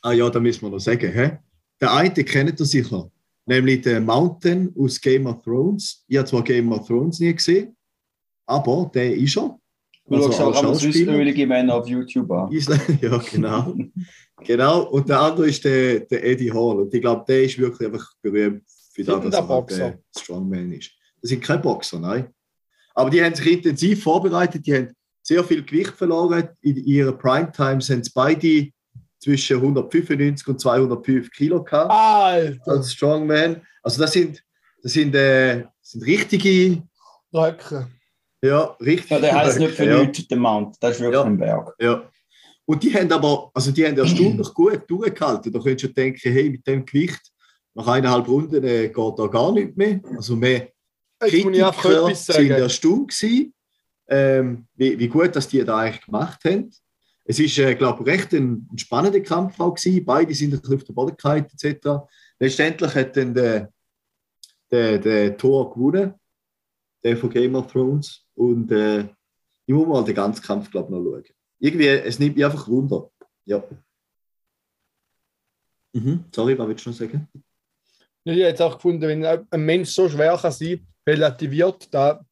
[0.02, 1.12] Ah ja, da müssen wir noch sagen.
[1.12, 1.38] Hä?
[1.80, 3.10] Der eine kennt ihr sicher,
[3.46, 6.04] nämlich der Mountain aus Game of Thrones.
[6.08, 7.76] Ich habe zwar Game of Thrones nie gesehen,
[8.46, 9.58] aber der ist er.
[10.06, 12.50] Du Also schaust auch als süßölige Männer auf YouTube an.
[13.00, 13.76] Ja, genau.
[14.44, 14.82] genau.
[14.88, 16.80] Und der andere ist der, der Eddie Hall.
[16.80, 19.98] Und ich glaube, der ist wirklich einfach berühmt für das, dass der er halt Boxer?
[20.18, 20.90] Strongman ist.
[21.22, 22.28] Das sind keine Boxer, nein.
[22.94, 24.66] Aber die haben sich intensiv vorbereitet.
[24.66, 24.88] Die haben
[25.22, 26.48] sehr viel Gewicht verloren.
[26.60, 28.68] In ihrer Primetime sind sie beide
[29.20, 32.72] zwischen 195 und 205 Kilo gehabt Alter!
[32.72, 33.62] als Strongman.
[33.82, 34.42] Also das sind,
[34.82, 36.82] das sind, äh, das sind richtige,
[37.32, 37.86] Röcke.
[38.42, 39.14] ja, richtige.
[39.14, 40.02] Ja, der heißt nicht für ja.
[40.02, 40.76] nichts der Mount.
[40.80, 41.24] Das ist wirklich Ja.
[41.24, 41.74] ein Berg.
[41.80, 42.10] Ja.
[42.64, 45.52] Und die haben aber, also die haben erstaunlich gut durchgehalten.
[45.52, 47.20] Da könntest du denken, hey, mit dem Gewicht,
[47.74, 50.00] nach eineinhalb Runden äh, geht da gar nicht mehr.
[50.16, 50.68] Also mehr
[51.18, 53.54] Kritiker sind erstaunt gewesen,
[54.08, 56.70] ähm, wie, wie gut dass die da eigentlich gemacht haben.
[57.30, 60.04] Es ist, äh, glaube ich, recht ein, ein spannender Kampf auch gewesen.
[60.04, 61.86] Beide sind auf der Boden gefallen, etc.
[62.40, 63.72] Letztendlich hat dann der,
[64.68, 66.14] der, der Thor gewonnen,
[67.04, 68.26] der von Game of Thrones.
[68.34, 69.02] Und äh,
[69.64, 71.24] ich muss mal den ganzen Kampf, glaube ich, noch schauen.
[71.60, 73.08] Irgendwie, es nimmt mich einfach Wunder.
[73.44, 73.62] Ja.
[75.92, 76.24] Mhm.
[76.34, 77.28] Sorry, was willst du noch sagen?
[78.24, 82.26] Ich habe jetzt auch gefunden, wenn ein Mensch so schwer kann sein, relativiert, da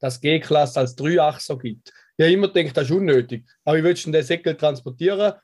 [0.00, 1.92] das G-Klasse als 3-Achser gibt.
[2.18, 3.44] Habe immer gedacht, das ist unnötig.
[3.64, 5.34] Aber wie willst du den Säckel transportieren?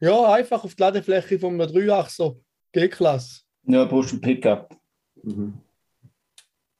[0.00, 2.34] Ja, einfach auf die Ladefläche von einer 3-Achser
[2.72, 3.42] G-Klasse.
[3.64, 4.76] Ja, du brauchst ein Pickup.
[5.22, 5.54] Mhm.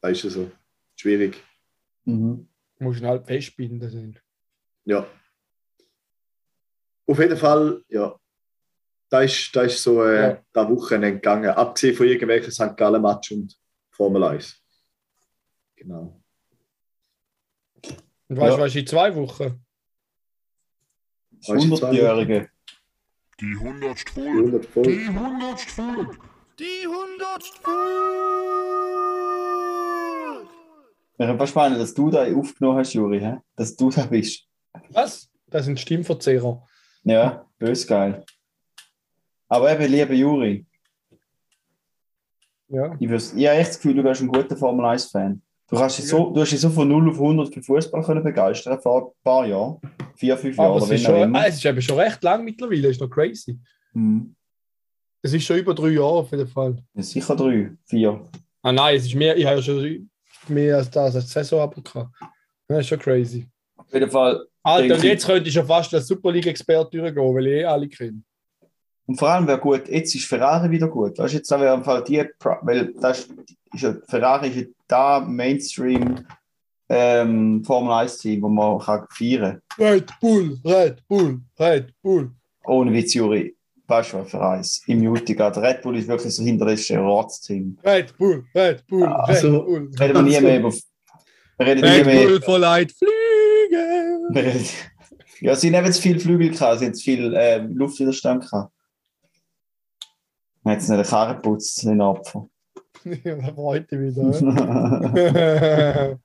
[0.00, 0.50] Das ist ja so.
[0.96, 1.36] Schwierig.
[2.04, 2.48] Mhm.
[2.78, 3.88] Muss ihn halt festbinden.
[3.88, 4.22] Sind.
[4.84, 5.06] Ja.
[7.06, 8.18] Auf jeden Fall, ja.
[9.08, 10.42] Da ist, da ist so äh, Ja.
[10.52, 11.50] da Wochenende gegangen.
[11.50, 12.76] Abgesehen von irgendwelchen St.
[12.76, 13.56] Gallen Match und
[13.92, 14.60] Formel 1.
[15.76, 16.20] Genau.
[18.28, 18.64] Und weißt du, Ja.
[18.66, 19.64] was in zwei Wochen?
[21.30, 22.48] Das 100-Jährige.
[23.40, 24.04] Die 100.
[24.04, 24.30] Die Folge.
[24.30, 24.90] 100 Folge.
[24.90, 25.60] Die 100.
[25.60, 26.18] Folge.
[26.58, 27.44] Die 100.
[31.18, 33.20] Ich habe spannend, dass du da aufgenommen hast, Juri.
[33.20, 33.38] hä?
[33.54, 34.46] Dass du da bist.
[34.90, 35.30] Was?
[35.46, 36.66] Das sind Stimmverzehrer.
[37.04, 38.24] Ja, bös geil.
[39.48, 40.66] Aber eben, lieber Juri,
[42.68, 42.94] Ja.
[42.98, 45.40] ich, ich habe echt das Gefühl, du bist ein guter Formel 1-Fan.
[45.68, 48.22] Du, kannst dich so, du hast dich so von 0 auf 100 für Fußball können
[48.22, 49.78] begeistern vor ein paar Jahren.
[50.14, 52.88] Vier, fünf Jahre Aber es ist, schon, ah, es ist eben schon recht lang mittlerweile,
[52.88, 53.58] ist noch crazy.
[53.92, 54.34] Hm.
[55.22, 56.76] Es ist schon über drei Jahre auf jeden Fall.
[56.94, 58.22] Ja, Sicher drei, vier.
[58.62, 60.10] Ah nein, es ist mehr, ich habe ja schon
[60.46, 62.12] mehr als das, als Saison gehabt.
[62.68, 63.48] Das ist schon crazy.
[63.76, 64.46] Auf jeden Fall.
[64.62, 67.88] Alter, und jetzt könnte ich schon fast als Super League-Experte durchgehen, weil ich eh alle
[67.88, 68.22] kenne.
[69.06, 71.18] Und vor allem wäre gut, jetzt ist Ferrari wieder gut.
[71.18, 72.24] Weißt du, jetzt haben wir einfach die,
[72.62, 73.28] weil das
[73.72, 76.24] ist, ja, Ferrari ist ja da Mainstream
[76.88, 82.24] ähm, Formel 1 Team, wo man kann feiern Red Bull, Red Bull, Red Bull.
[82.64, 82.72] kann.
[82.72, 83.54] Ohne Witz, Juri.
[83.88, 84.82] Weißt du, was für eins?
[84.88, 85.56] Im Mutti geht.
[85.58, 87.78] Red Bull ist wirklich so hinter das Ratsteam.
[87.84, 89.90] Red Bull, Red Bull, Red Also- Bull.
[90.00, 90.72] Reden wir nie mehr über.
[91.60, 92.26] Reden nie Red mehr.
[92.26, 94.64] Bull voll Leid fliegen.
[95.40, 98.72] Ja, sie haben zu viel Flügel gehabt, sie haben zu viel ähm, Luftwiderstand gehabt.
[100.66, 102.48] Jetzt nicht eine Karre geputzt, den Opfer.
[103.04, 106.18] Ja, da freut ich mich wieder.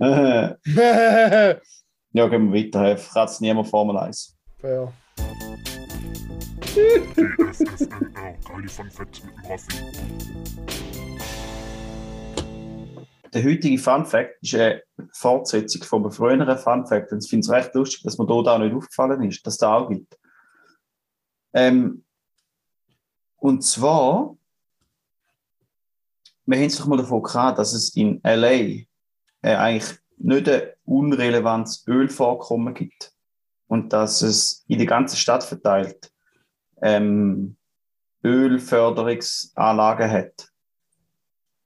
[2.12, 2.94] ja, gehen wir weiter.
[2.94, 4.34] Kratzt niemand Formel 1.
[4.58, 4.90] Fair.
[6.74, 7.52] Geile
[8.68, 9.76] Fun Facts mit dem Raffi.
[13.34, 14.80] Der heutige Fun Fact ist eine
[15.12, 17.12] Fortsetzung von einem früheren Fun Fact.
[17.12, 19.58] Und ich finde es recht lustig, dass mir da da nicht aufgefallen ist, dass es
[19.58, 20.18] da auch gibt.
[21.52, 22.05] Ähm,
[23.38, 24.36] und zwar,
[26.46, 28.86] wir haben es doch mal davon gehabt, dass es in LA äh,
[29.42, 33.12] eigentlich nicht ein unrelevantes Ölvorkommen gibt.
[33.68, 36.12] Und dass es in der ganzen Stadt verteilt
[36.82, 37.56] ähm,
[38.22, 40.52] Ölförderungsanlagen hat.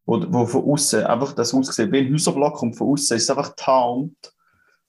[0.07, 3.31] Oder wo von außen einfach das aussieht wie ein Häuserblock und von außen ist es
[3.31, 4.35] einfach tarnt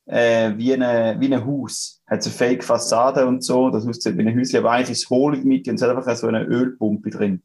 [0.05, 2.01] äh, wie, eine, wie ein Haus.
[2.07, 5.03] Hat so eine fake Fassade und so, das aussieht wie ein Häuschen, aber eigentlich ist
[5.03, 7.43] es hohl in der Mitte und es hat einfach so eine Ölpumpe drin.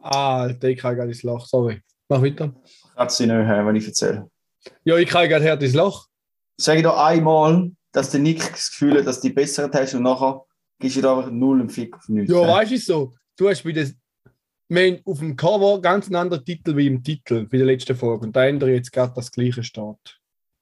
[0.00, 1.82] Ah, ich kriege gerade ins Loch, sorry.
[2.08, 2.54] Mach weiter.
[2.96, 4.30] Kannst du nicht hören, wenn ich erzähle.
[4.84, 6.06] Ja, ich kriege gerade ins Loch.
[6.56, 10.02] Sag doch einmal, dass der Nick das Gefühl hat, dass du die besseren hast und
[10.02, 10.44] nachher
[10.78, 12.32] gibst du da einfach null im Fick auf nichts.
[12.32, 13.14] Ja, weißt du so?
[13.36, 13.94] Du hast bei das.
[14.68, 18.26] Wir auf dem Cover ganz einen anderen Titel wie im Titel bei der letzten Folge.
[18.26, 20.19] Und da ändere ich jetzt gerade das gleiche steht.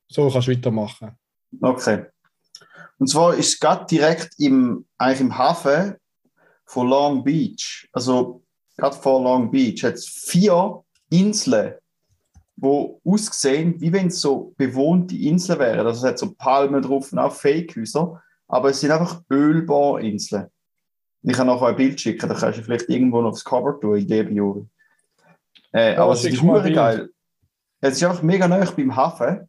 [0.09, 1.13] So kannst du weitermachen.
[1.61, 2.07] Okay.
[2.99, 5.95] Und zwar ist es gerade direkt im, eigentlich im Hafen
[6.67, 8.43] von Long Beach, also
[8.77, 11.75] gerade vor Long Beach, hat es vier Inseln,
[12.57, 15.87] wo aussehen, wie wenn es so bewohnte Inseln wären.
[15.87, 20.49] Also es hat so Palmen drauf und auch Fake-Häuser, aber es sind einfach Ölbohrinseln.
[21.23, 23.99] Ich kann noch ein Bild schicken, da kannst du vielleicht irgendwo noch aufs Cover tun,
[23.99, 24.67] in dem Juri.
[25.73, 27.11] Äh, Ja, aber es ist geil.
[27.81, 29.48] Es ist einfach mega nah beim Hafen.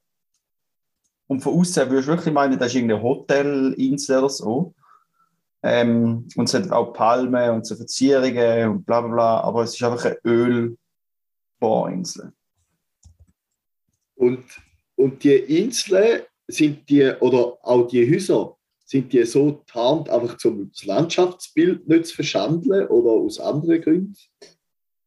[1.29, 4.73] Und von außen würdest du wirklich meinen, das ist irgendeine Hotelinsel oder so.
[5.61, 9.75] Ähm, und es hat auch Palmen und so Verzierungen und bla bla bla, aber es
[9.75, 10.75] ist einfach eine
[11.61, 12.33] Ölbohrinsel.
[14.15, 14.43] Und,
[14.95, 20.71] und die Inseln sind die, oder auch die Häuser, sind die so tarnt, einfach zum
[20.71, 24.17] das Landschaftsbild nicht zu verschandeln oder aus anderen Gründen?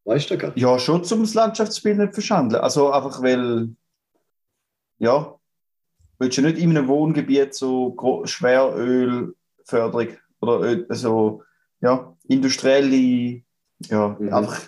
[0.04, 2.62] Weißt du gar Ja, schon zum das Landschaftsbild nicht verschandeln.
[2.62, 3.70] Also einfach, weil,
[5.00, 5.36] ja,
[6.22, 10.08] willst du nicht in einem Wohngebiet so Schwerölförderung
[10.40, 11.42] oder Öl, also,
[11.80, 13.42] ja, industrielle,
[13.88, 14.32] ja, Mhm.
[14.32, 14.60] einfach.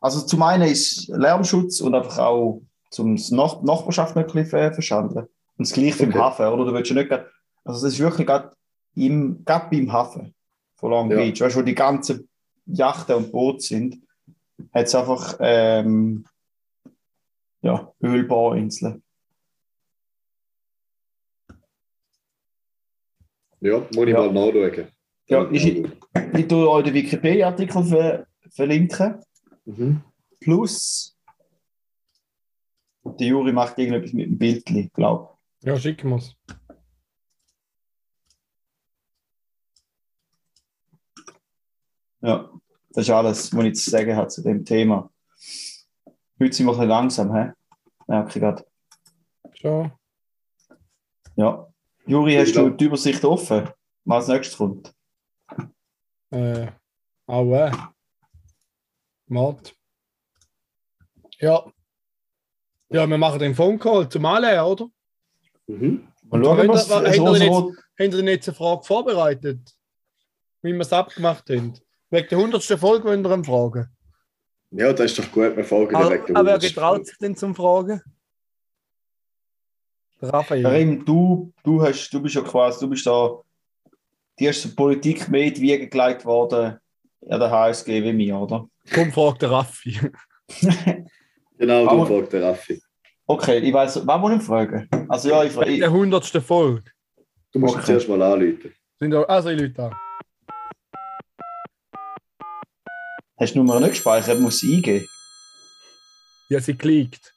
[0.00, 4.72] Also zum einen ist Lärmschutz und einfach auch zum Nach Nachbarschaft nicht ein bisschen ver-
[4.72, 5.26] verschandeln.
[5.56, 6.18] Und das gleiche im Okay.
[6.18, 6.64] Hafen, oder?
[6.66, 7.26] Du willst ja nicht, also
[7.64, 8.52] das ist wirklich gerade
[8.94, 10.34] im, gerade beim Hafen
[10.76, 11.16] von Long Ja.
[11.18, 12.28] Beach, weißt du, wo die ganzen
[12.66, 14.02] Yachten und Boote sind,
[14.74, 16.24] hat es einfach ähm,
[17.62, 19.02] ja, Ölbohrinseln.
[23.60, 24.20] Ja, muss ich Ja.
[24.20, 24.88] mal nachschauen.
[25.28, 29.22] Ja, ist, ich tue euch den Wikipedia-Artikel ver verlinken.
[29.64, 30.02] Mhm.
[30.40, 31.16] Plus,
[33.04, 36.34] der Juri macht irgendetwas mit dem Bildli, glaube Ja, schicken wir es.
[42.22, 42.50] Ja,
[42.90, 45.10] das ist alles, was ich zu sagen habe zu dem Thema.
[46.38, 47.52] Heute sind wir ein bisschen langsam, hä?
[48.06, 48.64] Merke ich gerade.
[49.54, 49.92] Schon.
[51.36, 51.69] Ja.
[52.06, 53.68] Juri, hast du die Übersicht offen,
[54.04, 54.92] was als nächstes kommt?
[56.30, 56.68] Äh,
[57.26, 57.70] auch äh.
[59.26, 59.74] Mord.
[61.38, 61.64] Ja.
[62.88, 64.88] Ja, wir machen den Phone Call zum Alle, oder?
[65.68, 66.08] Mhm.
[66.24, 68.54] Mal schauen, Habt ihr- was habt ihr das denn Rosenrot- Haben Sie denn jetzt eine
[68.56, 69.60] Frage vorbereitet?
[70.62, 71.74] Wie wir es abgemacht haben?
[72.10, 72.62] Wegen der 100.
[72.78, 73.88] Folge wollen wir ihn fragen.
[74.72, 76.62] Ja, das ist doch gut, wir folgen Aber, direkt der aber wer 100.
[76.74, 78.02] getraut sich denn zum Fragen?
[80.22, 80.62] Raphael.
[80.62, 83.38] Karim, du, du, hast, du bist ja quasi, du bist da
[84.38, 86.78] die erste Politik mehr in die Wiege gelegt worden
[87.28, 88.68] an der HSG wie mir, oder?
[88.94, 89.98] Komm, frag der Raffi.
[91.58, 92.80] Genau, du fragst den Raffi.
[93.26, 94.88] Okay, ich weiß, was muss ich fragen?
[95.10, 95.76] Also ja, ich frage.
[95.76, 96.24] der 100.
[96.42, 96.90] Folge.
[97.52, 97.86] Du musst ihn Okay.
[97.86, 98.72] zuerst mal anrufen.
[98.98, 99.90] Sind da, also, ich Leute da.
[103.38, 104.40] Hast du die Nummer nicht gespeichert?
[104.40, 105.06] Muss sie eingeben.
[106.48, 107.34] Ja, sie klickt.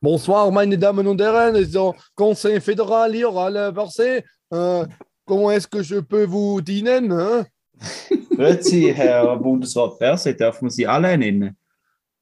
[0.00, 3.32] Bonsoir, meine Damen und Herren, le Conseil fédéral hier
[3.72, 4.24] versé.
[4.52, 4.86] Euh,
[5.24, 7.12] comment est-ce que je peux vous dienen?
[7.12, 7.46] Hein?
[8.36, 11.56] Grüezi, Herr Bundesrat Berse, darf man Sie alle nennen?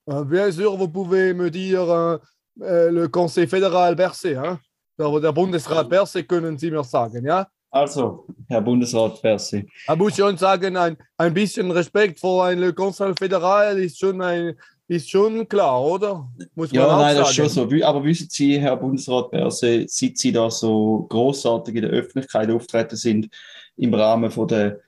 [0.08, 2.18] Euh, bien sûr, vous pouvez me dire euh,
[2.62, 4.36] euh, le Conseil fédéral versé.
[4.36, 4.58] Hein?
[4.98, 7.48] Der, Bundesrat Berse können Sie mir sagen, ja?
[7.74, 9.64] Also, Herr Bundesrat Berse.
[9.88, 14.22] Man muss schon sagen, ein, ein bisschen Respekt vor ein Le Conseil fédéral ist schon,
[14.22, 14.54] ein,
[14.86, 16.30] ist schon klar, oder?
[16.54, 17.18] Muss Ja, nein, sagen.
[17.18, 17.84] das ist schon so.
[17.84, 22.94] Aber wissen Sie, Herr Bundesrat Berse, seit Sie da so großartig in der Öffentlichkeit auftreten
[22.94, 23.28] sind,
[23.76, 24.78] im Rahmen von der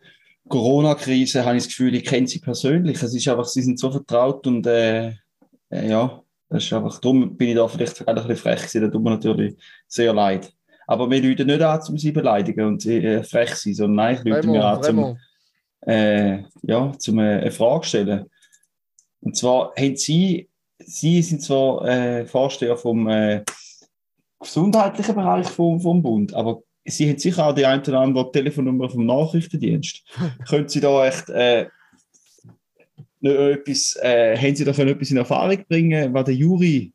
[0.49, 3.03] Corona-Krise, habe ich das Gefühl, ich kenne Sie persönlich.
[3.03, 5.09] Es ist einfach, Sie sind so vertraut und äh,
[5.71, 8.89] äh, ja, das ist einfach, darum bin ich da vielleicht ein bisschen frech gewesen, da
[8.89, 9.57] tut mir natürlich
[9.89, 10.53] sehr leid.
[10.87, 14.21] Aber wir lügen nicht an, um Sie zu beleidigen und äh, frech sein, sondern nein,
[14.25, 15.19] ich mir an, um
[15.87, 18.31] äh, ja, zum äh, eine Frage stellen.
[19.21, 23.43] Und zwar haben Sie, Sie sind zwar äh, Vorsteher vom äh,
[24.39, 28.89] gesundheitlichen Bereich vom, vom Bund, aber Sie haben sicher auch die ein oder andere Telefonnummer
[28.89, 30.05] vom Nachrichtendienst.
[30.49, 31.67] Können Sie da echt äh,
[33.23, 36.93] etwas, äh, haben Sie da können etwas in Erfahrung bringen, was der Juri,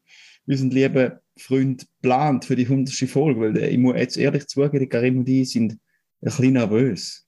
[0.47, 3.09] unseren lieben Freund, plant für die 100.
[3.09, 3.39] Folge?
[3.39, 5.79] Weil ich muss jetzt ehrlich zugeben, der Karim und ich sind ein
[6.19, 7.27] bisschen nervös.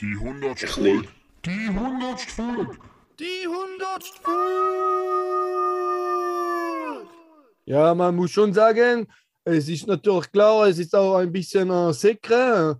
[0.00, 0.44] Die 100.
[0.44, 0.68] Ein bisschen.
[0.68, 1.08] Folge.
[1.44, 2.20] Die 100.
[2.20, 2.78] Folge.
[3.18, 4.04] Die 100.
[4.22, 4.42] Folge!
[7.66, 9.06] Ja, man muss schon sagen,
[9.44, 12.76] es ist natürlich klar, es ist auch ein bisschen ein Secret,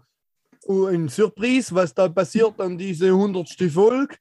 [0.69, 3.49] äh, ein Surprise, was da passiert an diese 100.
[3.71, 4.17] Folge.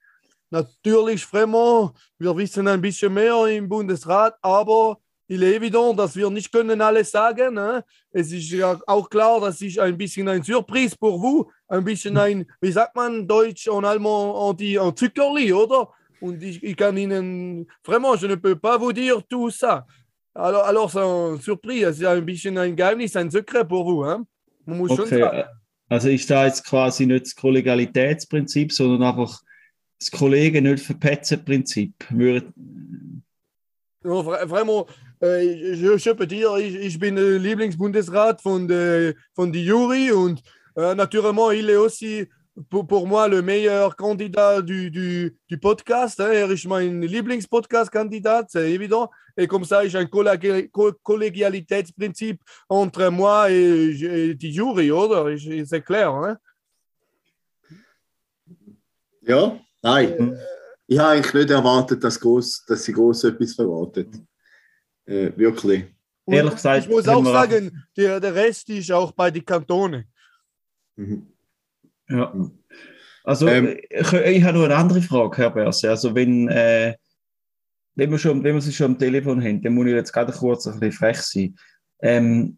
[0.49, 4.99] Natürlich, vraiment, wir wissen ein bisschen mehr im Bundesrat, aber
[5.33, 7.53] il est évident, dass wir nicht können alles sagen.
[7.53, 7.83] Ne?
[8.11, 12.17] Es ist ja auch klar, das ist ein bisschen ein Surprise pour vous, ein bisschen
[12.17, 15.89] ein, wie sagt man, Deutsch und Allemand, dit un Zuckerli, oder?
[16.19, 19.85] Und ich, ich kann Ihnen, vraiment, je ne peux pas vous dire tout ça.
[20.33, 24.03] Alors, alors c'est une surprise, c'est ein bisschen ein Geheimnis, ein Secret pour vous.
[24.03, 24.25] Hein?
[24.65, 25.37] Man muss schon Okay, sagen.
[25.39, 25.45] äh,
[25.89, 29.41] also ist da jetzt quasi nicht das Kollegialitätsprinzip, sondern einfach
[29.99, 31.93] das Kollegen nicht verpetzen Prinzip.
[32.09, 32.51] Würde-
[34.03, 34.87] Ja, vra- vraiment,
[35.21, 40.41] äh, je peux dire, ich, ich der Lieblingsbundesrat der von Jury und
[40.75, 42.27] äh, naturellement, il est aussi
[42.69, 44.91] pour, moi le meilleur candidat du,
[45.57, 46.19] podcast.
[46.19, 46.31] Hein.
[46.31, 46.65] Er ist
[47.07, 49.09] Lieblingspodcast-Kandidat, c'est évident.
[49.37, 54.91] Et comme ça, j'ai un collég- co- Kollegialitätsprinzip entre moi et, et Jury?
[55.33, 56.37] Ich- C'est clair, hein?
[59.21, 60.37] Ja, nein.
[60.87, 62.65] Ich habe eigentlich nicht erwartet, dass, dass.
[65.11, 65.85] Äh, wirklich.
[66.25, 70.05] Und Ehrlich gesagt, ich muss auch sagen, der, der Rest ist auch bei den Kantonen.
[70.95, 71.27] Mhm.
[72.07, 72.33] Ja.
[73.23, 73.77] Also Ähm.
[73.89, 75.89] ich, ich habe noch eine andere Frage, Herr Berse.
[75.89, 76.95] Also wenn, äh,
[77.95, 80.31] wenn, wir schon, wenn wir sie schon am Telefon haben, dann muss ich jetzt gerade
[80.31, 81.55] kurz ein bisschen frech sein.
[82.01, 82.57] Ähm,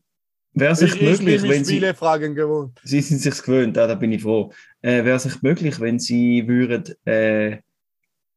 [0.55, 1.73] Wäre es Ich, sich ich möglich, bin wenn Sie...
[1.73, 2.79] viele Fragen gewohnt.
[2.83, 4.53] Sie sind sich gewöhnt, ah, da bin ich froh.
[4.81, 7.57] Äh, Wäre es sich möglich, wenn Sie würden, äh,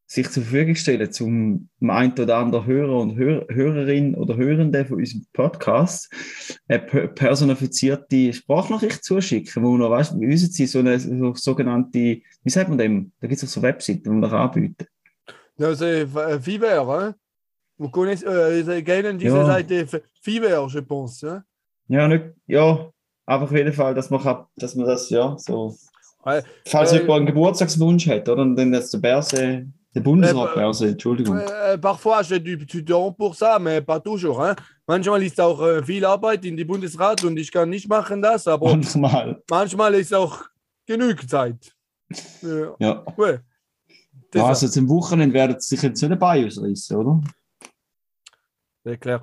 [0.09, 4.99] sich zur Verfügung stellen, zum einen oder anderen Hörer und Hör Hörerin oder Hörende von
[4.99, 6.09] unserem Podcast
[6.69, 11.35] eine per- personifizierte Sprachnachricht zuschicken, wo man noch weißt, wie wissen Sie, so eine so
[11.35, 13.11] sogenannte, wie sagt man dem?
[13.21, 14.87] Da gibt es auch so Webseiten, die man noch anbieten.
[15.59, 17.15] Ja, c'est euh, Fiverr, hein?
[17.79, 19.47] Vous connaissez, euh, vous kennen diese Ja.
[19.47, 19.87] Seite
[20.23, 21.23] Fiverr, je pense.
[21.27, 21.43] Hein?
[21.89, 22.91] Ja, nicht, ja,
[23.27, 25.75] einfach auf jeden Fall, dass man, kann, dass man das, ja, so.
[26.67, 28.43] Falls Äh, jemand einen Geburtstagswunsch hat, oder?
[28.43, 29.67] Und dann jetzt der Berse,
[29.97, 31.39] der Bundesrat Äh, Berse, Entschuldigung.
[31.39, 34.39] Euh, parfois, j'ai du, du temps pour ça, mais pas toujours.
[34.41, 34.55] Hein?
[34.87, 38.47] Manchmal ist auch äh, viel Arbeit in die Bundesrat und ich kann nicht machen das,
[38.47, 39.43] aber Manchmal.
[39.51, 40.45] manchmal ist auch
[40.87, 41.75] genug Zeit.
[42.43, 43.05] Ja, Ja.
[44.33, 47.21] C'est ja also zum Wochenende werden sie sich jetzt nicht dabei ausreißen, oder?
[48.85, 49.21] c'est clair.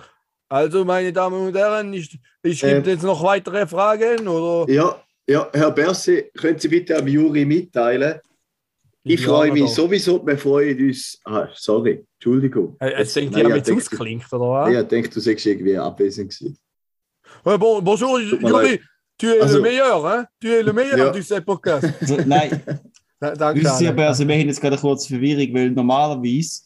[0.49, 4.71] Also, meine Damen und Herren, ich, ich Äh, gibt jetzt noch weitere Fragen oder?
[4.71, 4.95] Ja,
[5.27, 8.19] ja, Herr Berse, können Sie bitte am Jury mitteilen?
[9.05, 11.19] Ich freue mich sowieso, wir freuen uns.
[11.25, 12.75] Ah, sorry, Entschuldigung.
[12.79, 14.73] Es denkt ihr, denke- ausklingt, oder was?
[14.73, 16.57] Ich denke, du sagst irgendwie abwesend gewesen.
[17.43, 18.79] Bon, bonjour, Yuri.
[19.17, 20.25] Tu es Also- le meilleur, hein?
[20.39, 21.09] Tu es le meilleur Ja.
[21.11, 21.87] du ce podcast.
[22.01, 22.61] Also, nein,
[23.19, 23.61] Da- Danke.
[23.63, 26.61] wissen Sie, aber also wir haben jetzt gerade eine kurze Verwirrung, weil normalerweise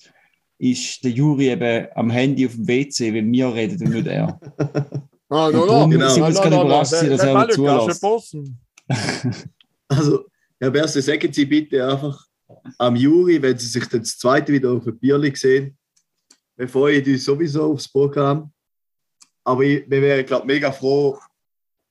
[0.60, 4.39] ist der Juri eben am Handy auf dem WC, wenn wir reden und nicht er.
[5.30, 6.08] Ah, non, darum Genau.
[6.10, 8.06] sind wir jetzt gerade überrascht, dass er zulässt.
[9.89, 10.26] Also,
[10.60, 12.26] Herr Berse, sagen Sie bitte einfach
[12.77, 15.77] am Juri, wenn Sie sich dann das zweite wieder auf dem Bierli sehen.
[16.55, 18.51] Wir freuen uns sowieso aufs Programm.
[19.43, 21.17] Aber ich, wir wären, glaube ich, mega froh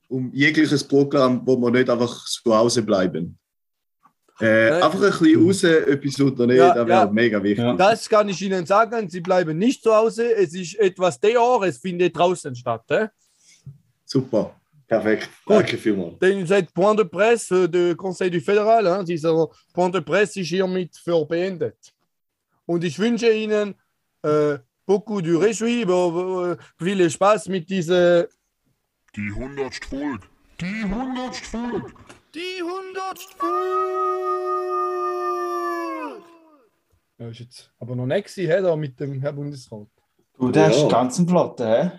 [0.09, 3.39] um jegliches Programm, wo wir nicht einfach zu Hause bleiben.
[4.41, 7.11] Äh, Äh, einfach ein bisschen raus, etwas unternehmen, Ja, das wäre ja.
[7.11, 7.65] mega wichtig.
[7.79, 9.09] Das kann ich Ihnen sagen.
[9.09, 10.35] Sie bleiben nicht zu Hause.
[10.35, 11.67] Es ist etwas dehors.
[11.67, 12.85] Es findet draußen statt.
[12.91, 13.09] Eh?
[14.05, 14.55] Super,
[14.87, 15.29] perfekt.
[15.47, 16.19] Danke vielmals.
[16.21, 20.37] Den cette point de presse euh, du Conseil du Fédéral, hein, dieser Point de presse
[20.41, 21.93] ist hiermit für beendet.
[22.67, 23.75] Und ich wünsche Ihnen
[24.23, 28.27] äh, beaucoup du réjoui, äh, viel Spaß mit dieser
[29.15, 30.27] Die hundertst Folge.
[30.61, 31.93] Die hundertst Folge.
[32.35, 33.35] Die hundertste
[34.47, 36.23] Folge!
[37.19, 39.89] Ja, ist jetzt aber noch nicht gewesen, hä, da mit dem Herr Bundesrat.
[40.39, 40.69] Du, der Ja.
[40.71, 41.91] ist ganz ein Flotte, hä?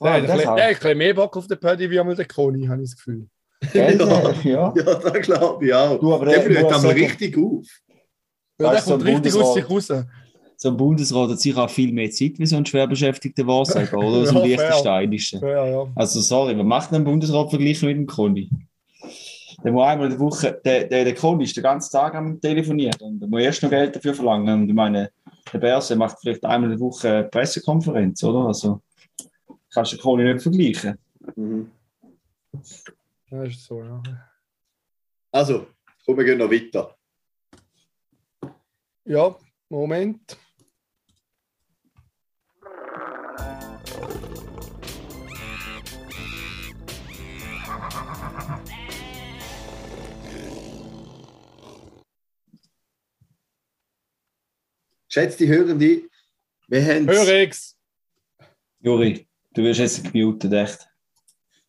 [0.00, 2.90] Hat ein bisschen- ein mehr Bock auf den Paddy wie einmal der Koni, habe ich
[2.90, 3.26] das Gefühl.
[3.72, 4.32] Gell, Ja.
[4.44, 4.74] ja.
[4.76, 5.98] Ja, das glaube ich auch.
[5.98, 7.64] Du, aber der blüht einmal richtig auf.
[8.60, 9.92] Ja, Da der kommt ein richtig aus sich raus.
[10.60, 13.96] So ein Bundesrat hat sicher auch viel mehr Zeit wie so ein schwer beschäftigter Wahrsager,
[13.98, 14.26] oder?
[14.26, 14.66] So ein Ja, fair.
[14.66, 15.40] Liechtensteinischer.
[15.48, 15.86] Ja, ja.
[15.94, 18.50] Also, sorry, was macht denn ein Bundesrat verglichen mit dem Conny?
[19.64, 22.40] Der muss einmal in der Woche, der, der, der Conny ist den ganzen Tag am
[22.40, 24.62] Telefonieren und der muss erst noch Geld dafür verlangen.
[24.62, 25.10] Und ich meine,
[25.52, 28.46] der Berse macht vielleicht einmal in der Woche eine Pressekonferenz, oder?
[28.46, 28.80] Also,
[29.72, 30.98] kannst du Conny nicht vergleichen.
[31.36, 31.70] Mhm.
[33.30, 34.02] Ja, ist so, ja.
[35.30, 35.66] Also,
[36.04, 36.96] komm, wir gehen noch weiter.
[39.04, 39.36] Ja,
[39.68, 40.36] Moment.
[55.10, 56.02] Schätzte Hörende,
[56.68, 57.76] wir haben Hörex!
[58.80, 59.27] Juri,
[59.58, 60.88] du wirst jetzt gemutet, echt.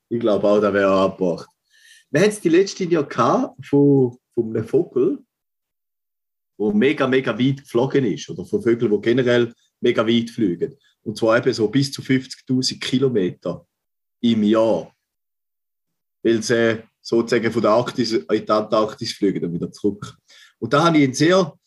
[0.09, 1.49] Ich glaube auch, da wäre abgebracht.
[2.11, 5.19] Wir es die letzte ja gehabt von, von einem Vogel,
[6.59, 8.29] der mega, mega weit geflogen ist.
[8.29, 10.75] Oder von Vögeln, die generell mega weit fliegen.
[11.01, 13.65] Und zwar eben so bis zu 50.000 Kilometer
[14.21, 14.93] im Jahr.
[16.21, 20.15] Weil sie sozusagen von der Arktis in die Antarktis fliegen und wieder zurück.
[20.59, 21.57] Und da habe ich einen sehr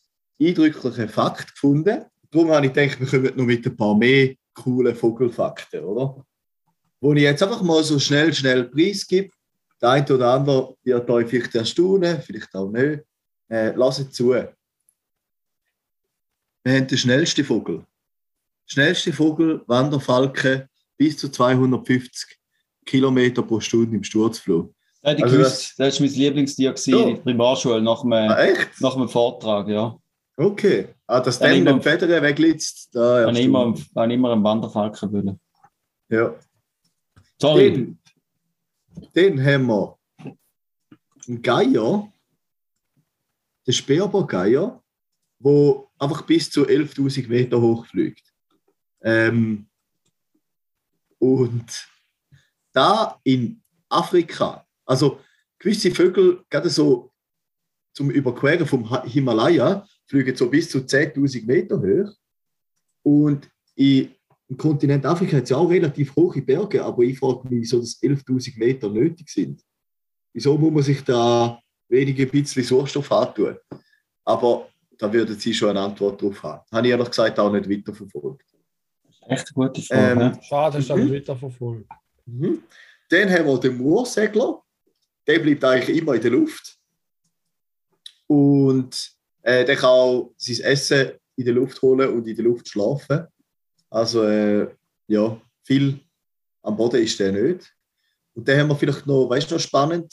[0.41, 2.05] eindrücklichen Fakt gefunden.
[2.31, 6.25] Darum habe ich gedacht, wir kommen noch mit ein paar mehr coolen Vogelfakten, oder?
[7.01, 9.31] Wo ich jetzt einfach mal so schnell, schnell preisgebe.
[9.81, 13.03] Der eine oder andere wird euch vielleicht erstaunen, vielleicht auch nicht.
[13.49, 14.31] Äh, lasst zu.
[14.31, 14.55] Wir
[16.65, 17.85] haben den schnellsten Vogel.
[18.67, 22.39] Schnellste Vogel, Wanderfalke, bis zu 250
[22.87, 24.73] Kilometer pro Stunde im Sturzflug.
[25.03, 25.75] Das ich Also gewusst.
[25.79, 26.99] Das war mein Lieblingstier Ja.
[27.01, 28.47] in der Primarschule nach einem, Ah,
[28.79, 29.97] nach einem Vortrag, ja.
[30.37, 30.89] Okay.
[31.13, 35.13] Ah, dass Dann immer- den Federn weglitzt, da Ich habe immer, habe immer einen Wanderfalken
[35.13, 35.39] wollen.
[36.09, 36.35] Ja.
[37.39, 37.71] Sorry.
[37.71, 37.99] Dann,
[39.13, 39.99] dann haben wir
[41.29, 42.11] einen Geier,
[43.67, 44.83] den Sperber-Geier,
[45.39, 48.33] der einfach bis zu 11.000 Meter hoch fliegt.
[49.03, 49.69] Ähm,
[51.19, 51.89] und
[52.73, 55.21] da in Afrika, also
[55.59, 57.13] gewisse Vögel, gerade so
[57.93, 62.13] zum Überqueren vom Himalaya, fliegen so bis zu 10.000 Meter hoch.
[63.03, 67.63] Und im Kontinent Afrika hat es ja auch relativ hohe Berge, aber ich frage mich,
[67.63, 69.63] wieso das 11.000 Meter nötig sind.
[70.35, 71.59] Wieso muss man sich da
[71.89, 73.57] wenige bisschen Sauerstoff antun?
[74.25, 76.63] Aber da würden Sie schon eine Antwort drauf haben.
[76.71, 78.45] Habe ich ehrlich gesagt auch nicht weiterverfolgt.
[79.29, 80.13] Echt eine gute Frage.
[80.13, 80.39] Ähm, ne?
[80.43, 81.13] Schade, ist aber Mhm.
[81.13, 81.89] wieder verfolgt.
[82.27, 82.63] Mhm.
[83.09, 84.63] Dann haben wir den Moorsegler.
[85.27, 86.79] Der bleibt eigentlich immer in der Luft.
[88.27, 89.12] Und
[89.43, 93.27] äh, der kann auch sein Essen in der Luft holen und in der Luft schlafen.
[93.91, 94.69] Also, äh,
[95.07, 96.01] ja, viel
[96.63, 97.75] am Boden ist der nicht.
[98.35, 100.13] Und dann haben wir vielleicht noch, weißt du, noch spannend,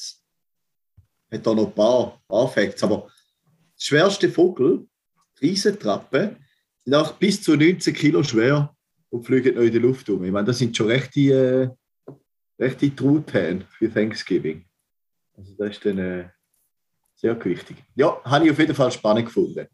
[1.32, 3.08] hat da noch ein paar, paar Facts, aber
[3.78, 4.88] der schwerste Vogel,
[5.42, 6.36] Riesentrappe,
[6.84, 8.76] sind auch bis zu 19 Kilo schwer
[9.10, 10.24] und fliegen noch in der Luft um.
[10.24, 11.76] Ich meine, das sind schon rechte,
[12.08, 12.12] äh,
[12.60, 14.66] rechte Truthähne für Thanksgiving.
[15.38, 16.30] Also das ist dann äh,
[17.20, 17.78] sehr wichtig.
[17.96, 19.68] Ja, habe ich auf jeden Fall spannend gefunden.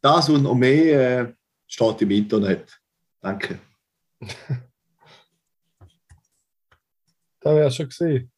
[0.00, 1.32] Das und noch mehr äh,
[1.66, 2.80] steht im Internet.
[3.20, 3.58] Danke.
[7.40, 8.32] Da wäre schon gesehen.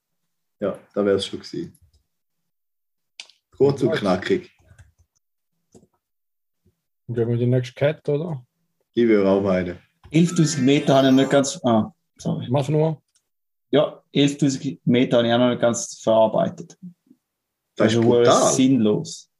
[0.60, 1.76] Ja, da wäre es schon gewesen.
[3.56, 4.50] Kurz und knackig.
[7.06, 8.46] Dann gehen wir die nächste Kette, oder?
[8.92, 9.78] Ich würde auch meinen.
[10.12, 11.58] 11.000 Meter habe ich nicht ganz.
[11.64, 12.46] Ah, sorry.
[12.50, 13.02] Mach nur.
[13.70, 16.76] Ja, 11.000 Meter habe ich auch noch nicht ganz verarbeitet.
[17.80, 18.52] Das ist Also, wohl brutal.
[18.52, 19.30] sinnlos.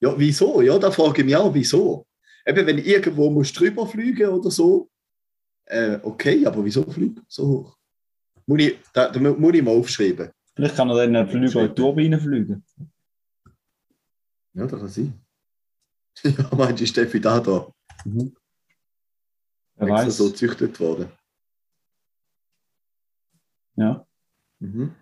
[0.00, 0.62] Ja, wieso?
[0.62, 2.06] Ja, da frage ich mich auch, wieso?
[2.46, 4.88] Eben, wenn ich irgendwo muss drüber fliegen oder so,
[5.66, 7.76] äh, okay, aber wieso fliegen so hoch?
[8.46, 10.30] Muss ich, da, da mu- muss ich mal aufschreiben.
[10.54, 12.64] Vielleicht kann er dann einen Flüger in die Turbine fliegen.
[14.54, 15.20] Ja, das kann sein.
[16.24, 17.70] ja, meinst du, ist Steffi da da?
[18.06, 18.34] Mhm.
[19.76, 20.16] Wer Extra weiß.
[20.16, 21.12] so gezüchtet worden.
[23.76, 24.06] Ja.
[24.58, 24.94] Mhm.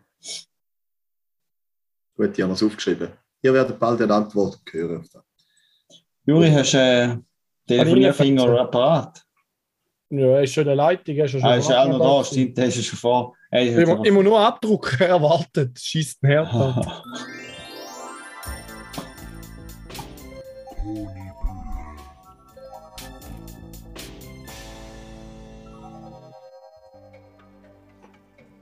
[2.18, 3.10] Gut, ich habe es aufgeschrieben.
[3.42, 5.08] Ihr werdet bald eine Antwort hören.
[6.26, 7.16] Juri, hast du äh,
[7.68, 9.22] Telefonierfinger apparat?
[10.10, 11.14] Ja, er ist schon in der Leitung.
[11.14, 13.36] Er ist schon Ah, ist ja auch noch da, stimmt, der ist schon vor.
[13.52, 15.78] Er ist Ich, ich muss nur abdrucken, er wartet.
[15.78, 16.92] Schießt ein Herd an.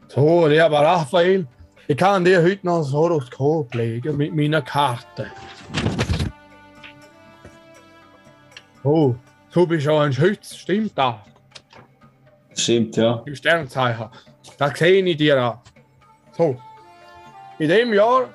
[0.08, 1.46] So, lieber Raphael,
[1.88, 5.30] ich kann dir heute noch ein Horoskop legen mit meiner Karte.
[8.82, 9.14] Oh,
[9.52, 11.16] du bist auch ein Schütz, stimmt das?
[12.54, 13.22] Stimmt, ja.
[13.26, 14.08] Im Sternzeichen.
[14.58, 15.58] Das sehe ich dir an.
[16.36, 16.56] So,
[17.58, 18.28] in dem Jahr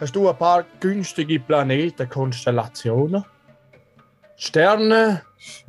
[0.00, 3.24] hast du ein paar günstige Planetenkonstellationen.
[4.38, 5.22] Die Sterne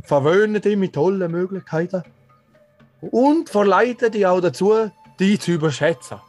[0.04, 2.04] verwöhnen dich mit tollen Möglichkeiten
[3.02, 6.20] und verleiten dich auch dazu, dich zu überschätzen.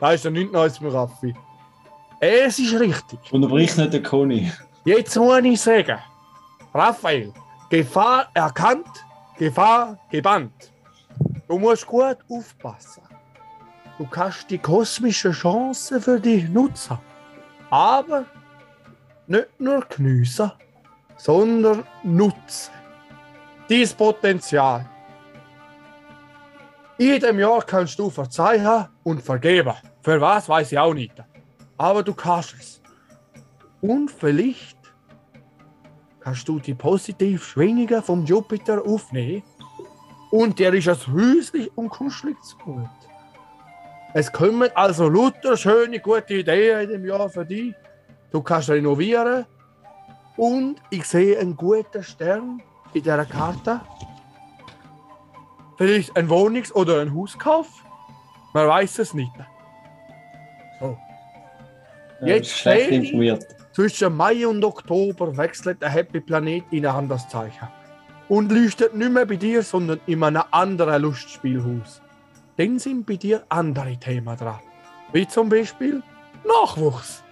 [0.00, 1.34] Da ist ja nichts Neues mehr, Raffi.
[2.20, 3.18] Es ist richtig.
[3.32, 4.50] Unterbrich nicht den Conny.
[4.84, 5.98] Jetzt muss ich sagen,
[6.72, 7.32] Raphael,
[7.68, 8.88] Gefahr erkannt,
[9.38, 10.72] Gefahr gebannt.
[11.46, 13.02] Du musst gut aufpassen.
[13.98, 16.98] Du kannst die kosmische Chance für dich nutzen.
[17.68, 18.24] Aber
[19.26, 20.50] nicht nur geniessen,
[21.16, 22.72] sondern nutzen.
[23.68, 24.88] Dieses Potenzial.
[26.96, 29.74] Jedem Jahr kannst du verzeihen und vergeben.
[30.02, 31.14] Für was weiß ich auch nicht.
[31.76, 32.80] Aber du kannst es.
[33.80, 34.78] Und vielleicht
[36.20, 39.42] kannst du die positiven Schwingungen vom Jupiter aufnehmen
[40.30, 42.88] und dir ist es häuslich und kuschelig gut.
[44.12, 47.74] Es kommen also lauter schöne, gute Ideen in dem Jahr für dich.
[48.30, 49.46] Du kannst renovieren
[50.36, 53.80] und ich sehe einen guten Stern in dieser Karte.
[55.78, 57.68] Vielleicht ein Wohnungs- oder ein Hauskauf?
[58.52, 59.32] Man weiß es nicht.
[62.20, 63.46] Ja, Jetzt schlecht informiert.
[63.72, 67.68] Zwischen Mai und Oktober wechselt der Happy Planet in ein anderes Zeichen.
[68.28, 72.02] Und leuchtet nicht mehr bei dir, sondern in einem anderen Lustspielhaus.
[72.56, 74.60] Dann sind bei dir andere Themen dran.
[75.12, 76.02] Wie zum Beispiel
[76.44, 77.24] Nachwuchs.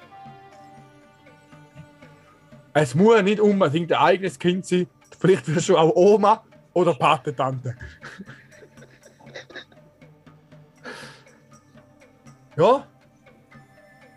[2.72, 4.86] Es muss nicht unbedingt ein eigenes Kind sein.
[5.18, 7.76] Vielleicht wirst du auch Oma oder Patentante.
[12.56, 12.86] ja,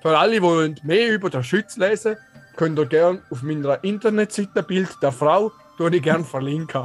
[0.01, 2.17] für alle, die mehr über den Schütz lesen
[2.55, 6.83] könnt ihr gerne auf meiner Internetseite Bild der Frau, tue ich gerne verlinken.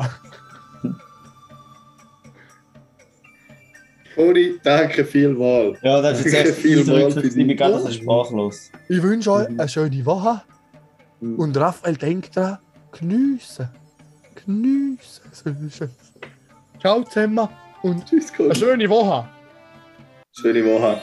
[4.14, 5.78] Conny, danke vielmals.
[5.82, 8.70] Ja, das ist Danke echt vielmals ich bin die- gerade sprachlos.
[8.88, 10.42] Ich wünsche euch eine schöne Woche
[11.20, 11.38] Mhm.
[11.38, 12.58] und Raphael denkt dran,
[12.92, 13.68] geniessen.
[14.44, 15.90] Geniessen.
[16.80, 17.48] Ciao zusammen
[17.82, 19.26] und Tschüss, eine schöne Woche.
[20.38, 21.00] Schöne Woche.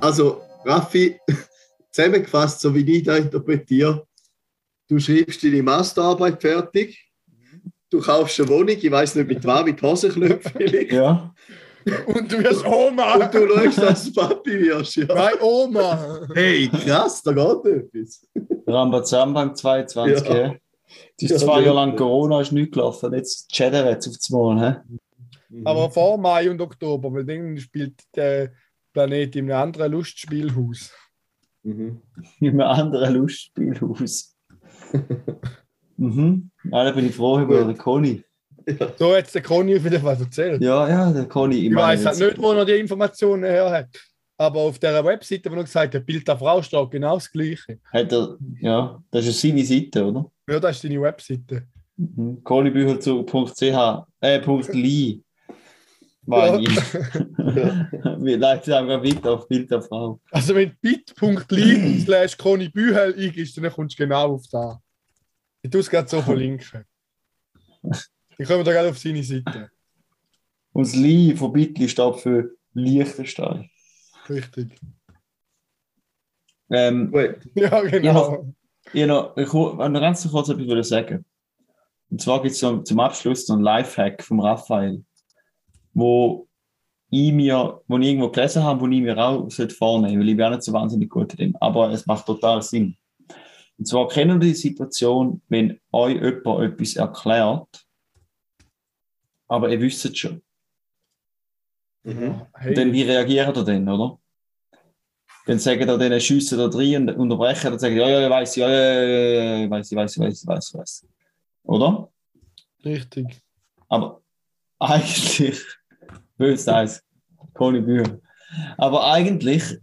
[0.00, 1.18] Also, Raffi,
[1.90, 4.06] zusammengefasst, so wie ich das interpretiere,
[4.88, 7.10] du schreibst deine Masterarbeit fertig,
[7.90, 11.34] du kaufst eine Wohnung, ich weiß nicht mit was, mit Hosenknöpfen vielleicht, Ja,
[12.06, 13.14] Und du wirst Oma.
[13.14, 15.06] Und du schaust, dass du Papi wirst, ja.
[15.06, 16.26] Nein, Oma.
[16.34, 18.26] Hey, krass, da geht etwas.
[18.66, 20.54] Rambazambang 22, Ja.
[20.90, 20.96] Ja.
[21.20, 21.96] Das ist Ja, zwei Jahre lang.
[21.96, 23.12] Corona, ist nicht gelaufen.
[23.14, 24.60] Jetzt chattert es auf das Mal.
[24.60, 24.96] Hä?
[25.48, 25.66] Mhm.
[25.66, 28.52] Aber vor Mai und Oktober, weil dann spielt der
[28.92, 30.92] Planet in einem anderen Lustspielhaus.
[31.62, 32.00] Mhm.
[32.40, 34.34] In einem anderen Lustspielhaus.
[35.96, 36.50] mhm.
[36.70, 38.24] Ja, da bin ich froh über den Conny.
[38.98, 40.62] So hat der Conny auf jeden Fall erzählt.
[40.62, 41.66] Ja, ja, der Conny.
[41.66, 43.88] ich meine weiß halt jetzt- nicht, wo er die Informationen her hat.
[44.40, 47.78] Aber auf der Webseite, wo er gesagt hat, Bild der Frau steht genau das Gleiche.
[47.92, 50.32] Hat er, ja, das ist ja seine Seite, oder?
[50.48, 51.66] Ja, das ist deine Webseite.
[51.98, 52.42] Mhm.
[52.42, 54.38] Conibücher.ch, äh,
[54.72, 55.22] .li.
[56.24, 56.70] Meine ich.
[58.24, 60.18] Wir leiten einfach weiter auf Bild der Frau.
[60.30, 64.80] Also wenn du bit.ly slash Conny Bühel eingibst, dann kommst du genau auf da.
[65.60, 66.86] Ich tue es gerade so verlinken.
[67.82, 69.70] Dann kommen wir gerade auf seine Seite.
[70.72, 73.69] Und das Li von Bitli steht für Liechtenstein.
[74.30, 74.80] Richtig.
[76.70, 77.12] Ähm.
[77.54, 78.54] Ja, genau.
[78.92, 81.24] ich noch, ich wollte noch ganz kurz etwas sagen.
[82.10, 85.04] Und zwar gibt es zum, zum Abschluss so einen Lifehack vom Raphael,
[85.92, 86.48] wo
[87.10, 90.42] ich mir, wo ich irgendwo gelesen habe, wo ich mir auch sollte vornehmen, weil ich
[90.42, 91.56] auch nicht so wahnsinnig gut in dem.
[91.60, 92.96] Aber es macht total Sinn.
[93.78, 97.86] Und zwar kennen wir die Situation, wenn euch jemand etwas erklärt,
[99.48, 100.42] aber ihr wisst es schon.
[102.02, 102.42] Mhm.
[102.54, 104.18] Hey, Dann wie reagiert ihr denn, oder?
[105.46, 108.56] Dann sagen ihr denen, schiessen da drin und unterbrechen, dann sagen ja, ja, ja, weiss,
[108.56, 111.06] ja, ja, ja, ja, weiss, ich, weiss, ich, weiss, ich, weiss, ich, weiss.
[111.64, 112.10] Oder?
[112.84, 113.42] richtig.
[113.88, 114.22] Aber
[114.78, 115.62] eigentlich,
[116.38, 117.04] böse heißt,
[117.54, 118.20] Conny Bühler.
[118.78, 119.78] Aber eigentlich,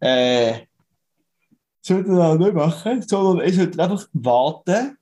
[0.00, 0.60] äh,
[1.80, 4.98] sollte er das nicht machen, sondern ich sollte einfach warten,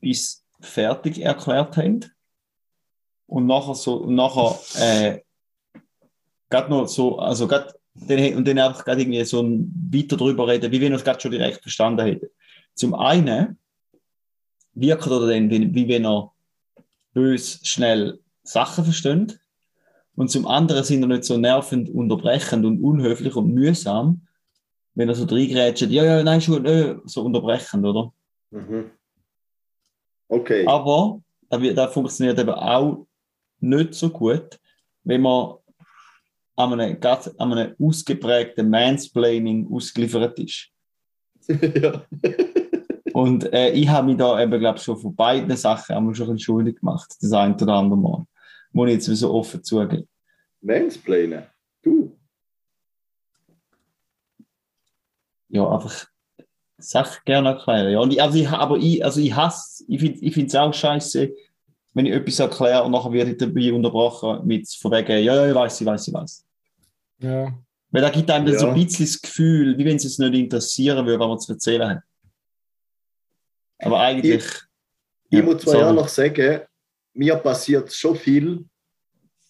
[0.00, 2.04] bis fertig erklärt haben.
[3.28, 5.20] Und nachher so, und nachher, äh,
[6.48, 10.72] gerade noch so, also gerade, und dann einfach gerade irgendwie so ein, weiter drüber reden,
[10.72, 12.30] wie wenn er es gerade schon direkt verstanden hätte.
[12.74, 13.58] Zum einen
[14.72, 16.32] wirkt er dann, wie, wie wenn er
[17.12, 19.38] bös schnell Sachen versteht.
[20.16, 24.26] Und zum anderen sind er nicht so nervend, unterbrechend und unhöflich und mühsam,
[24.94, 28.12] wenn er so reingrätscht, ja, ja, nein, schon, nö, so unterbrechend, oder?
[28.50, 28.90] Mhm.
[30.28, 30.66] Okay.
[30.66, 31.20] Aber
[31.50, 33.06] da funktioniert eben auch
[33.60, 34.58] nicht so gut,
[35.04, 35.54] wenn man
[36.56, 40.68] an einem, grad an einem ausgeprägten Mansplaining ausgeliefert ist.
[41.48, 42.04] ja.
[43.12, 46.30] Und äh, ich habe mich da eben, glaube ich, schon von beiden Sachen einmal schon
[46.30, 48.26] ein schuldig gemacht, das ein oder andere Mal.
[48.72, 50.08] Muss ich jetzt so offen zugeben.
[50.60, 51.44] Mansplainen.
[51.82, 52.16] Du.
[55.48, 56.06] Ja, einfach
[56.76, 57.92] Sachen gerne erklären.
[57.92, 58.00] Ja.
[58.00, 61.32] Und ich, also ich, aber ich, also ich hasse, ich finde ich es auch scheiße,
[61.98, 65.48] wenn ich etwas erkläre und nachher werde ich dabei unterbrochen mit von wegen, ja, ja,
[65.48, 66.44] ich weiß, ich weiß, ich weiß.
[67.20, 67.52] Ja.
[67.90, 68.72] Weil da gibt einem dann so Ja.
[68.72, 71.88] ein bisschen das Gefühl, wie wenn es es nicht interessieren würde, was man zu erzählen
[71.88, 71.98] hat.
[73.80, 74.44] Aber eigentlich.
[75.30, 75.96] Ich Ja, muss zwar sorry.
[75.96, 76.60] ehrlich sagen,
[77.14, 78.64] mir passiert schon viel,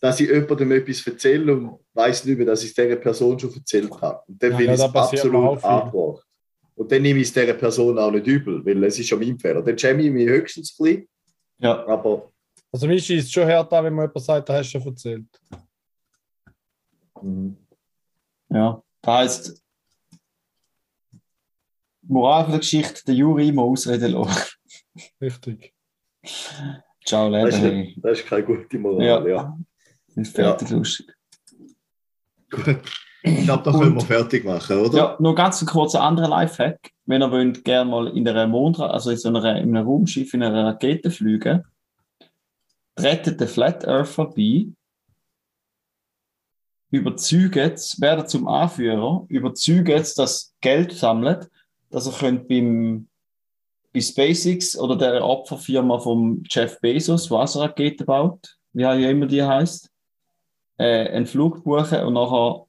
[0.01, 3.55] dass ich jemandem etwas erzähle und weiß nicht mehr, dass ich es dieser Person schon
[3.55, 4.23] erzählt habe.
[4.27, 6.25] Und dann Ja, bin ja, ich absolut angebracht.
[6.77, 9.39] Und dann nehme ich es dieser Person auch nicht übel, weil es ist schon mein
[9.39, 9.63] Fehler.
[9.63, 11.09] Dann schäme ich mich höchstens ein bisschen,
[11.61, 12.31] Ja, aber
[12.71, 15.41] Also mir schießt schon hart an, wenn man jemand sagt, das hast du schon erzählt.
[17.23, 17.57] mhm.
[18.51, 18.83] ja.
[19.01, 19.65] Das heisst,
[22.03, 24.57] Moral von der Geschichte, der Juri immer ausreden lassen.
[25.21, 25.75] Richtig.
[27.05, 29.05] Ciao, das, ist, das ist keine gute Moral.
[29.05, 29.27] Ja.
[29.27, 29.59] Ja.
[30.17, 31.07] Ist fertig lustig.
[32.51, 32.81] Gut.
[33.23, 34.97] Ich glaube, da können wir fertig machen, oder?
[34.97, 36.93] Ja, nur ganz ein kurzer anderer Lifehack.
[37.05, 40.33] Wenn ihr wollt, gerne mal in einer Mondra also in so einer, in einem Raumschiff,
[40.35, 41.65] in einer Rakete fliegen,
[43.03, 44.67] rettet den Flat Earther bei,
[46.91, 51.51] überzeugt, werdet zum Anführer, überzeugt, dass Geld sammelt,
[51.91, 53.09] dass er könnt beim
[53.93, 59.43] bei SpaceX oder der Opferfirma vom Jeff Bezos, was Raketen baut, wie auch immer die
[59.43, 59.91] heißt,
[60.77, 62.67] äh, einen Flug buchen und nachher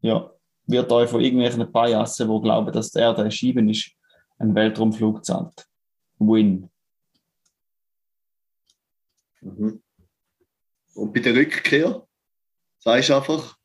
[0.00, 0.30] ja,
[0.66, 3.90] wird euch von irgendwelchen Payassen, die glauben, dass der der Schieben ist,
[4.38, 5.66] ein Weltraumflug zahlt.
[6.18, 6.70] Win.
[9.40, 9.82] Mhm.
[10.94, 12.06] Und bei der Rückkehr
[12.78, 13.56] sagst du einfach,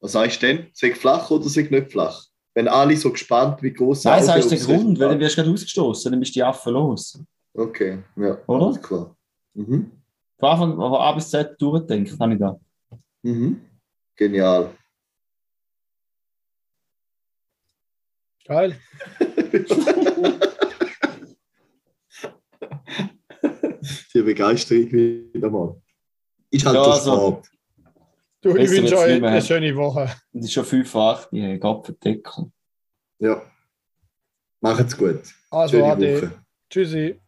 [0.00, 0.70] was sagst du denn?
[0.72, 2.24] Sei flach oder sei nicht flach?
[2.54, 5.42] Wenn alle so gespannt wie groß Nein, das ist der Grund, weil dann wirst du
[5.42, 7.22] gerade ausgestoßen, dann bist du die Affe los.
[7.54, 8.78] Okay, ja, Oder?
[8.80, 9.16] klar.
[9.54, 9.90] Mhm.
[10.38, 12.58] Von Anfang von A bis Z durchdenken, kann ich da.
[13.22, 13.60] Mhm.
[14.16, 14.74] Genial.
[18.44, 18.80] Geil.
[24.14, 25.80] Die Begeisterung wieder mal.
[26.50, 27.46] Ist halt Ja, der also- Sport.
[28.42, 30.10] Du, ich wünsche euch eine schöne Woche.
[30.32, 32.50] Es ist schon 5 vor 8, ich habe Gott verdeckel.
[33.18, 33.42] Ja.
[34.62, 35.20] Macht's gut.
[35.50, 36.16] Also, Schöne Ade.
[36.22, 36.32] Woche.
[36.70, 37.20] Tschüssi.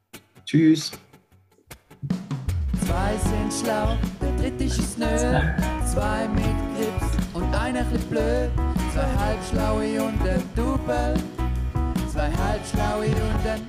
[0.46, 0.90] Tschüss.
[2.86, 5.06] Zwei sind schlau, der dritte ist nö.
[5.86, 6.44] Zwei mit
[6.76, 8.50] Grips und einer chli blöd.
[8.94, 11.14] Zwei halbschlaue und ein Double.
[12.10, 13.68] Zwei halbschlaue und ein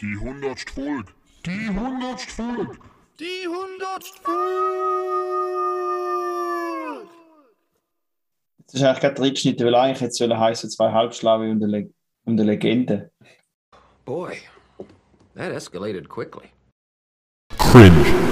[0.00, 1.12] Die hundertst Folge.
[1.46, 2.78] Die hundertst Folge.
[3.18, 4.20] Die hundertst
[8.66, 11.90] Das ist eigentlich gerade reingeschnitten, weil eigentlich jetzt sollen heißen zwei Halbschlaue und eine,
[12.24, 13.10] und eine Legende.
[14.04, 14.36] Boy,
[15.34, 16.50] that escalated quickly.
[17.56, 18.28] Cringe.